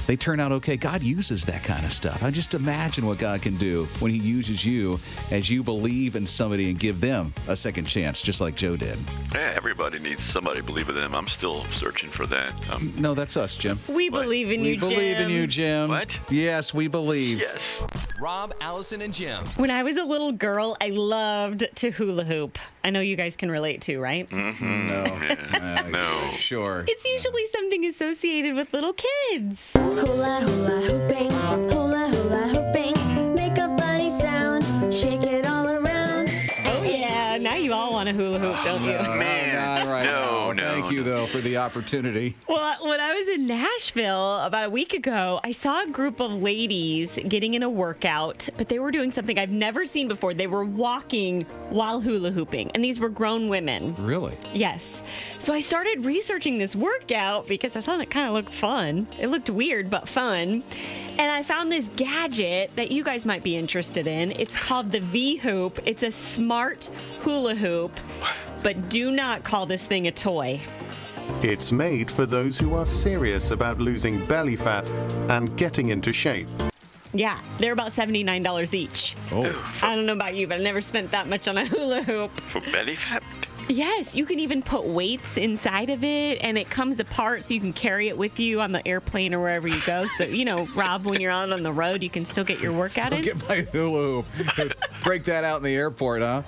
they 0.06 0.16
turn 0.16 0.40
out 0.40 0.52
okay. 0.52 0.76
God 0.76 1.02
uses 1.02 1.44
that 1.46 1.64
kind 1.64 1.84
of 1.84 1.92
stuff. 1.92 2.22
I 2.22 2.30
just 2.30 2.54
imagine 2.54 3.06
what 3.06 3.18
God 3.18 3.42
can 3.42 3.56
do 3.56 3.84
when 3.98 4.12
He 4.12 4.18
uses 4.18 4.64
you 4.64 4.98
as 5.30 5.50
you 5.50 5.62
believe 5.62 6.16
in 6.16 6.26
somebody 6.26 6.70
and 6.70 6.78
give 6.78 7.00
them 7.00 7.32
a 7.48 7.56
second 7.56 7.86
chance, 7.86 8.22
just 8.22 8.40
like 8.40 8.54
Joe 8.54 8.76
did. 8.76 8.98
Yeah, 9.34 9.52
everybody 9.56 9.98
needs 9.98 10.22
somebody 10.24 10.60
to 10.60 10.64
believe 10.64 10.88
in 10.88 10.94
them. 10.94 11.14
I'm 11.14 11.28
still 11.28 11.64
searching 11.66 12.10
for 12.10 12.26
that. 12.26 12.54
Um, 12.72 12.92
No, 12.98 13.14
that's 13.14 13.36
us, 13.36 13.56
Jim. 13.56 13.78
We 13.88 14.08
believe 14.08 14.50
in 14.50 14.64
you, 14.64 14.76
Jim. 14.76 14.88
We 14.88 14.94
you, 14.94 14.96
believe 14.96 15.16
in 15.18 15.30
you, 15.30 15.46
Jim. 15.46 15.90
What? 15.90 16.18
Yes, 16.30 16.72
we 16.72 16.88
believe. 16.88 17.40
Yes. 17.40 18.16
Rob, 18.20 18.52
Alison, 18.60 19.02
and 19.02 19.12
Jim. 19.12 19.44
When 19.56 19.70
I 19.70 19.82
was 19.82 19.96
a 19.96 20.04
little 20.04 20.32
girl, 20.32 20.76
I 20.80 20.88
loved 20.88 21.66
to 21.74 21.90
hula 21.90 22.24
hoop. 22.24 22.58
I 22.86 22.90
know 22.90 23.00
you 23.00 23.16
guys 23.16 23.34
can 23.34 23.50
relate 23.50 23.80
too, 23.80 23.98
right? 23.98 24.30
Mm-hmm. 24.30 24.86
No. 24.86 25.88
no. 25.90 26.30
Sure. 26.36 26.84
It's 26.86 27.04
usually 27.04 27.44
something 27.48 27.84
associated 27.84 28.54
with 28.54 28.72
little 28.72 28.92
kids. 28.94 29.72
Hula 29.72 30.40
hula 30.40 30.80
hooping, 30.82 31.30
hula 31.68 32.08
hula 32.08 32.42
hooping. 32.46 33.34
Make 33.34 33.58
a 33.58 33.76
funny 33.76 34.10
sound, 34.10 34.94
shake 34.94 35.24
it 35.24 35.44
all 35.46 35.66
around. 35.68 36.30
Oh 36.64 36.84
yeah, 36.84 37.38
now 37.38 37.56
you 37.56 37.72
all 37.72 37.90
want 37.90 38.08
to 38.08 38.14
hula 38.14 38.38
hoop, 38.38 38.54
don't 38.64 38.84
you? 38.84 38.92
No, 38.92 39.02
not 39.02 39.18
right 39.88 40.04
No, 40.04 40.12
now. 40.12 40.45
no, 40.45 40.45
Thank 40.86 40.98
you, 40.98 41.02
though, 41.02 41.26
for 41.26 41.38
the 41.38 41.56
opportunity. 41.56 42.36
Well, 42.48 42.76
when 42.88 43.00
I 43.00 43.12
was 43.12 43.28
in 43.28 43.46
Nashville 43.46 44.40
about 44.42 44.66
a 44.66 44.70
week 44.70 44.92
ago, 44.92 45.40
I 45.42 45.50
saw 45.52 45.82
a 45.82 45.90
group 45.90 46.20
of 46.20 46.32
ladies 46.32 47.18
getting 47.28 47.54
in 47.54 47.62
a 47.62 47.68
workout, 47.68 48.48
but 48.56 48.68
they 48.68 48.78
were 48.78 48.90
doing 48.90 49.10
something 49.10 49.38
I've 49.38 49.50
never 49.50 49.84
seen 49.84 50.06
before. 50.06 50.32
They 50.32 50.46
were 50.46 50.64
walking 50.64 51.42
while 51.70 52.00
hula 52.00 52.30
hooping, 52.30 52.70
and 52.72 52.84
these 52.84 53.00
were 53.00 53.08
grown 53.08 53.48
women. 53.48 53.94
Really? 53.98 54.36
Yes. 54.54 55.02
So 55.40 55.52
I 55.52 55.60
started 55.60 56.04
researching 56.04 56.58
this 56.58 56.76
workout 56.76 57.48
because 57.48 57.74
I 57.74 57.80
thought 57.80 58.00
it 58.00 58.10
kind 58.10 58.28
of 58.28 58.34
looked 58.34 58.52
fun. 58.52 59.08
It 59.18 59.26
looked 59.28 59.50
weird, 59.50 59.90
but 59.90 60.08
fun. 60.08 60.62
And 61.18 61.30
I 61.30 61.42
found 61.42 61.72
this 61.72 61.88
gadget 61.96 62.72
that 62.76 62.90
you 62.90 63.02
guys 63.02 63.24
might 63.24 63.42
be 63.42 63.56
interested 63.56 64.06
in. 64.06 64.32
It's 64.32 64.56
called 64.56 64.92
the 64.92 65.00
V 65.00 65.36
Hoop. 65.36 65.80
It's 65.86 66.02
a 66.02 66.10
smart 66.10 66.90
hula 67.22 67.54
hoop, 67.54 67.92
but 68.62 68.90
do 68.90 69.10
not 69.10 69.42
call 69.42 69.64
this 69.64 69.86
thing 69.86 70.06
a 70.08 70.12
toy. 70.12 70.60
It's 71.42 71.72
made 71.72 72.10
for 72.10 72.26
those 72.26 72.58
who 72.58 72.74
are 72.74 72.84
serious 72.84 73.50
about 73.50 73.78
losing 73.78 74.24
belly 74.26 74.56
fat 74.56 74.90
and 75.30 75.56
getting 75.56 75.88
into 75.88 76.12
shape. 76.12 76.48
Yeah, 77.14 77.40
they're 77.58 77.72
about 77.72 77.92
$79 77.92 78.74
each. 78.74 79.16
Oh. 79.32 79.74
I 79.82 79.96
don't 79.96 80.04
know 80.04 80.12
about 80.12 80.34
you, 80.34 80.46
but 80.46 80.60
I 80.60 80.62
never 80.62 80.82
spent 80.82 81.10
that 81.12 81.28
much 81.28 81.48
on 81.48 81.56
a 81.56 81.64
hula 81.64 82.02
hoop. 82.02 82.30
For 82.42 82.60
belly 82.60 82.96
fat? 82.96 83.22
Yes, 83.68 84.14
you 84.14 84.26
can 84.26 84.38
even 84.38 84.62
put 84.62 84.84
weights 84.84 85.36
inside 85.36 85.90
of 85.90 86.04
it 86.04 86.38
and 86.40 86.56
it 86.56 86.70
comes 86.70 87.00
apart 87.00 87.42
so 87.44 87.52
you 87.52 87.58
can 87.60 87.72
carry 87.72 88.08
it 88.08 88.16
with 88.16 88.38
you 88.38 88.60
on 88.60 88.70
the 88.70 88.86
airplane 88.86 89.34
or 89.34 89.40
wherever 89.40 89.66
you 89.66 89.80
go. 89.84 90.06
So, 90.06 90.24
you 90.24 90.44
know, 90.44 90.66
Rob, 90.76 91.04
when 91.04 91.20
you're 91.20 91.32
out 91.32 91.50
on 91.50 91.62
the 91.64 91.72
road, 91.72 92.02
you 92.02 92.10
can 92.10 92.24
still 92.24 92.44
get 92.44 92.60
your 92.60 92.72
workout 92.72 93.06
Still 93.06 93.18
in. 93.18 93.24
get 93.24 93.48
my 93.48 93.56
hula 93.72 94.22
hoop. 94.22 94.72
Break 95.02 95.24
that 95.24 95.42
out 95.42 95.56
in 95.58 95.62
the 95.64 95.74
airport, 95.74 96.22
huh? 96.22 96.42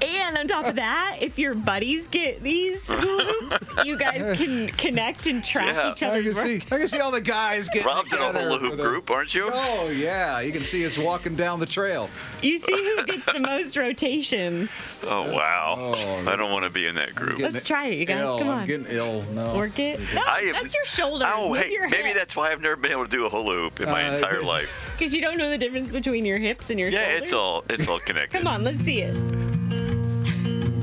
And 0.00 0.36
on 0.38 0.46
top 0.46 0.66
of 0.66 0.76
that, 0.76 1.16
if 1.20 1.38
your 1.38 1.54
buddies 1.54 2.06
get 2.06 2.42
these 2.42 2.86
hula 2.86 3.24
hoops, 3.24 3.84
you 3.84 3.96
guys 3.96 4.36
can 4.38 4.68
connect 4.68 5.26
and 5.26 5.42
track 5.42 5.74
Yeah. 5.74 5.92
each 5.92 6.02
I 6.04 6.10
can 6.20 6.20
other's 6.20 6.38
see. 6.40 6.56
I 6.70 6.78
can 6.78 6.88
see 6.88 7.00
all 7.00 7.10
the 7.10 7.20
guys 7.20 7.68
getting 7.68 7.86
Rob's 7.88 8.12
in 8.12 8.18
a 8.20 8.26
together 8.28 8.40
hula 8.44 8.58
hoop 8.58 8.70
for 8.72 8.76
the- 8.76 8.82
group, 8.84 9.10
aren't 9.10 9.34
you? 9.34 9.48
Oh 9.52 9.88
yeah, 9.88 10.40
you 10.40 10.52
can 10.52 10.62
see 10.64 10.86
us 10.86 10.96
walking 10.96 11.34
down 11.34 11.58
the 11.58 11.66
trail. 11.66 12.08
You 12.42 12.58
see 12.60 12.72
who 12.96 13.04
gets 13.04 13.26
the 13.26 13.40
most 13.40 13.76
rotations. 13.76 14.70
Oh, 15.04 15.32
wow. 15.32 15.74
Oh, 15.96 16.22
I 16.36 16.38
don't 16.38 16.52
want 16.52 16.64
to 16.64 16.70
be 16.70 16.86
in 16.86 16.96
that 16.96 17.14
group. 17.14 17.38
Let's 17.38 17.64
try 17.64 17.86
it, 17.86 17.98
you 17.98 18.04
guys. 18.04 18.20
Ill. 18.20 18.38
Come 18.38 18.48
on. 18.48 18.58
I'm 18.60 18.66
getting 18.66 18.86
ill. 18.90 19.22
No. 19.32 19.56
Work 19.56 19.78
it. 19.78 19.98
No, 20.14 20.20
I 20.26 20.40
am- 20.40 20.52
that's 20.52 20.74
your 20.74 20.84
shoulders. 20.84 21.26
Oh, 21.32 21.48
Move 21.48 21.62
hey, 21.62 21.72
your 21.72 21.88
maybe 21.88 22.08
hips. 22.08 22.18
that's 22.18 22.36
why 22.36 22.50
I've 22.52 22.60
never 22.60 22.76
been 22.76 22.92
able 22.92 23.04
to 23.06 23.10
do 23.10 23.24
a 23.24 23.30
hula 23.30 23.54
hoop 23.54 23.80
in 23.80 23.86
my 23.88 24.06
Uh, 24.06 24.16
entire 24.16 24.42
life. 24.42 24.68
Because 24.98 25.14
you 25.14 25.22
don't 25.22 25.38
know 25.38 25.48
the 25.48 25.56
difference 25.56 25.88
between 25.88 26.26
your 26.26 26.36
hips 26.36 26.68
and 26.68 26.78
your 26.78 26.90
Yeah, 26.90 26.98
shoulders. 27.04 27.18
Yeah, 27.20 27.24
it's 27.24 27.32
all 27.32 27.64
it's 27.70 27.88
all 27.88 28.00
connected. 28.00 28.36
Come 28.36 28.46
on, 28.46 28.64
let's 28.64 28.78
see 28.80 29.00
it. 29.00 29.14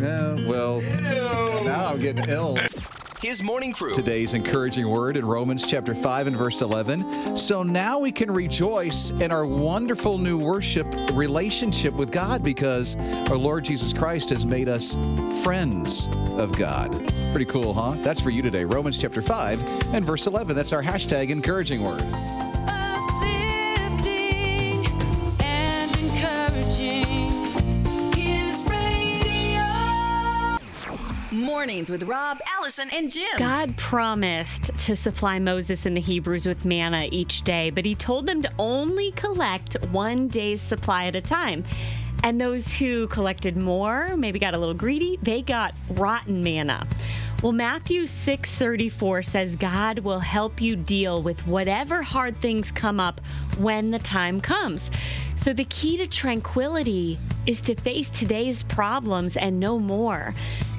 Yeah, 0.02 0.36
well, 0.48 0.82
now 1.64 1.86
I'm 1.88 2.00
getting 2.00 2.28
ill. 2.28 2.58
His 3.24 3.42
morning 3.42 3.72
crew. 3.72 3.94
Today's 3.94 4.34
encouraging 4.34 4.90
word 4.90 5.16
in 5.16 5.26
Romans 5.26 5.66
chapter 5.66 5.96
5 5.96 6.28
and 6.28 6.36
verse 6.36 6.62
11. 6.62 7.38
So 7.38 7.64
now 7.64 7.98
we 7.98 8.12
can 8.12 8.30
rejoice 8.30 9.12
in 9.12 9.32
our 9.32 9.46
wonderful 9.46 10.18
new 10.18 10.38
worship 10.38 10.86
relationship 11.14 11.94
with 11.94 12.12
God 12.12 12.44
because 12.44 12.98
our 13.30 13.38
Lord 13.38 13.64
Jesus 13.64 13.94
Christ 13.94 14.30
has 14.32 14.46
made 14.46 14.68
us 14.68 14.96
friends 15.42 16.10
of 16.38 16.52
God. 16.58 16.92
Pretty 17.32 17.46
cool, 17.46 17.74
huh? 17.74 17.94
That's 18.00 18.20
for 18.20 18.30
you 18.30 18.42
today. 18.42 18.66
Romans 18.66 18.98
chapter 18.98 19.22
5 19.22 19.94
and 19.94 20.04
verse 20.04 20.28
11. 20.28 20.54
That's 20.54 20.74
our 20.74 20.84
hashtag 20.84 21.30
encouraging 21.30 21.82
word. 21.82 22.04
Mornings 31.64 31.90
with 31.90 32.04
Rob, 32.04 32.40
Alison, 32.60 32.90
and 32.92 33.10
Jim. 33.10 33.38
God 33.38 33.78
promised 33.78 34.66
to 34.86 34.98
supply 34.98 35.40
Moses 35.40 35.86
and 35.86 35.96
the 35.96 36.02
Hebrews 36.02 36.46
with 36.46 36.66
manna 36.66 37.08
each 37.10 37.44
day, 37.44 37.70
but 37.70 37.86
he 37.86 37.96
told 37.96 38.26
them 38.26 38.42
to 38.42 38.52
only 38.60 39.12
collect 39.12 39.76
one 39.90 40.28
day's 40.28 40.60
supply 40.60 41.06
at 41.06 41.16
a 41.16 41.22
time. 41.22 41.64
And 42.22 42.42
those 42.42 42.74
who 42.74 43.08
collected 43.08 43.56
more, 43.56 44.18
maybe 44.18 44.40
got 44.40 44.54
a 44.54 44.58
little 44.58 44.74
greedy, 44.74 45.18
they 45.22 45.42
got 45.42 45.74
rotten 45.92 46.44
manna. 46.44 46.86
Well, 47.42 47.54
Matthew 47.54 48.08
6:34 48.08 49.24
says 49.24 49.56
God 49.56 50.00
will 50.00 50.20
help 50.20 50.60
you 50.60 50.76
deal 50.76 51.24
with 51.24 51.48
whatever 51.48 52.02
hard 52.02 52.42
things 52.42 52.74
come 52.74 53.00
up 53.00 53.22
when 53.58 53.92
the 53.92 54.00
time 54.00 54.42
comes. 54.42 54.92
So 55.38 55.54
the 55.54 55.66
key 55.66 55.96
to 55.96 56.08
tranquility 56.08 57.18
is 57.46 57.62
to 57.62 57.76
face 57.76 58.10
today's 58.10 58.64
problems 58.64 59.38
and 59.38 59.62
no 59.62 59.80
more. 59.80 60.34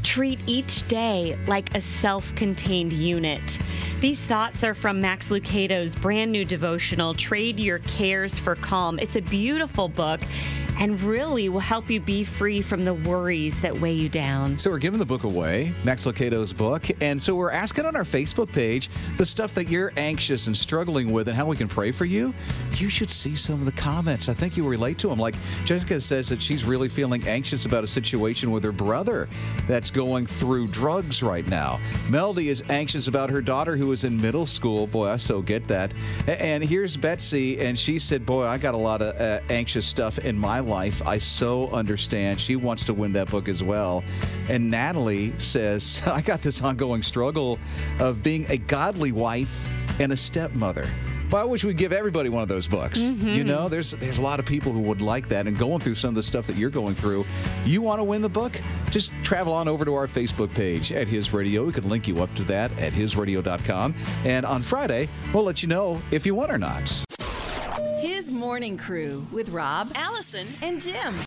Treat 0.05 0.39
each 0.47 0.87
day 0.87 1.37
like 1.47 1.75
a 1.75 1.81
self 1.81 2.35
contained 2.37 2.93
unit. 2.93 3.59
These 4.01 4.21
thoughts 4.21 4.63
are 4.63 4.75
from 4.75 5.01
Max 5.01 5.31
Lucado's 5.31 5.95
brand 5.97 6.31
new 6.31 6.45
devotional, 6.45 7.15
Trade 7.15 7.59
Your 7.59 7.79
Cares 7.81 8.39
for 8.39 8.55
Calm. 8.55 8.99
It's 8.99 9.17
a 9.17 9.23
beautiful 9.23 9.89
book 9.89 10.21
and 10.79 11.01
really 11.03 11.49
will 11.49 11.61
help 11.61 11.91
you 11.91 12.01
be 12.01 12.25
free 12.25 12.61
from 12.61 12.85
the 12.85 12.95
worries 12.95 13.61
that 13.61 13.79
weigh 13.81 13.93
you 13.93 14.09
down. 14.09 14.59
So 14.59 14.71
we're 14.71 14.79
giving 14.79 14.99
the 14.99 15.07
book 15.07 15.25
away, 15.25 15.73
Max 15.85 16.05
Lucado's 16.07 16.53
book, 16.53 16.85
and 17.01 17.21
so 17.21 17.35
we're 17.35 17.51
asking 17.51 17.87
on 17.87 17.97
our 17.97 18.05
Facebook 18.05 18.53
page 18.53 18.91
the 19.17 19.27
stuff 19.27 19.55
that 19.55 19.69
you're 19.69 19.93
anxious 19.97 20.47
and 20.47 20.57
struggling 20.57 21.13
with 21.13 21.29
and 21.29 21.37
how 21.37 21.47
we 21.47 21.57
can 21.57 21.69
pray 21.69 21.93
for 21.93 22.05
you. 22.05 22.35
You 22.77 22.89
should 22.89 23.11
see 23.11 23.37
some 23.37 23.61
of 23.61 23.67
the 23.67 23.73
comments. 23.73 24.29
I 24.29 24.35
think 24.35 24.57
you 24.57 24.67
relate 24.67 24.99
to 24.99 25.09
them. 25.09 25.19
Like 25.19 25.37
Jessica 25.65 26.01
says 26.01 26.29
that 26.29 26.43
she's 26.43 26.65
really 26.65 26.89
feeling 26.89 27.27
anxious 27.27 27.67
about 27.67 27.85
a 27.85 27.89
situation 27.89 28.51
with 28.51 28.65
her 28.65 28.73
brother 28.73 29.29
that's 29.67 29.91
going 29.95 30.27
through 30.27 30.67
drugs 30.67 31.23
right 31.23 31.47
now. 31.47 31.81
Melody 32.11 32.51
is 32.51 32.63
anxious 32.69 33.09
about 33.09 33.31
her 33.31 33.41
daughter 33.41 33.77
who 33.77 33.93
is 33.93 34.05
in 34.05 34.21
middle 34.21 34.45
school. 34.45 34.87
Boy, 34.87 35.09
I 35.09 35.17
so 35.17 35.41
get 35.41 35.67
that. 35.69 35.95
And 36.27 36.63
here's 36.63 36.97
Betsy, 36.99 37.59
and 37.61 37.79
she 37.79 37.99
said, 37.99 38.27
"Boy, 38.27 38.45
I 38.45 38.59
got 38.59 38.75
a 38.75 38.79
lot 38.79 39.01
of 39.01 39.19
uh, 39.19 39.41
anxious 39.49 39.87
stuff 39.87 40.19
in 40.19 40.37
my 40.37 40.61
life. 40.61 41.01
I 41.07 41.19
so 41.19 41.71
understand." 41.71 42.39
She 42.39 42.57
wants 42.57 42.85
to 42.85 42.93
win 42.93 43.13
that 43.13 43.31
book 43.31 43.49
as 43.49 43.63
well. 43.63 44.05
And 44.51 44.71
Natalie 44.71 45.33
says, 45.39 46.03
"I 46.07 46.21
got 46.21 46.43
this 46.43 46.61
ongoing 46.61 47.03
struggle 47.03 47.59
of 48.01 48.23
being 48.23 48.45
a 48.51 48.59
godly 48.59 49.13
wife 49.13 49.69
and 50.01 50.13
a 50.13 50.17
stepmother." 50.17 50.87
Well, 51.35 51.43
I 51.43 51.47
wish 51.47 51.65
we'd 51.65 51.77
give 51.77 51.93
everybody 51.93 52.29
one 52.29 52.45
of 52.45 52.49
those 52.49 52.69
books. 52.69 53.01
Mhm. 53.01 53.35
You 53.35 53.43
know, 53.43 53.69
there's 53.69 53.91
there's 53.91 54.19
a 54.19 54.23
lot 54.23 54.39
of 54.39 54.47
people 54.47 54.71
who 54.71 54.79
would 54.83 55.03
like 55.03 55.31
that 55.31 55.49
and 55.49 55.59
going 55.59 55.81
through 55.81 55.97
some 55.97 56.11
of 56.11 56.15
the 56.15 56.23
stuff 56.23 56.47
that 56.47 56.55
you're 56.55 56.71
going 56.71 56.95
through. 56.95 57.27
You 57.67 57.83
want 57.83 57.99
to 57.99 58.05
win 58.05 58.23
the 58.23 58.29
book? 58.29 58.61
Just 58.93 59.11
travel 59.25 59.53
on 59.53 59.67
over 59.67 59.85
to 59.85 59.95
our 59.97 60.07
Facebook 60.07 60.55
page 60.55 60.93
at 60.93 61.09
His 61.09 61.33
Radio. 61.33 61.65
We 61.65 61.73
can 61.73 61.89
link 61.89 62.07
you 62.07 62.23
up 62.23 62.33
to 62.37 62.45
that 62.45 62.71
at 62.79 62.93
hisradio.com. 62.93 63.97
And 64.25 64.47
on 64.47 64.63
Friday, 64.63 65.09
we'll 65.33 65.43
let 65.43 65.61
you 65.61 65.69
know 65.69 66.01
if 66.13 66.25
you 66.25 66.37
won 66.37 66.53
or 66.53 66.59
not. 66.59 67.03
His 68.01 68.31
morning 68.31 68.77
crew 68.77 69.27
with 69.33 69.49
Rob, 69.49 69.91
Alison, 69.97 70.47
and 70.63 70.81
Jim. 70.81 71.17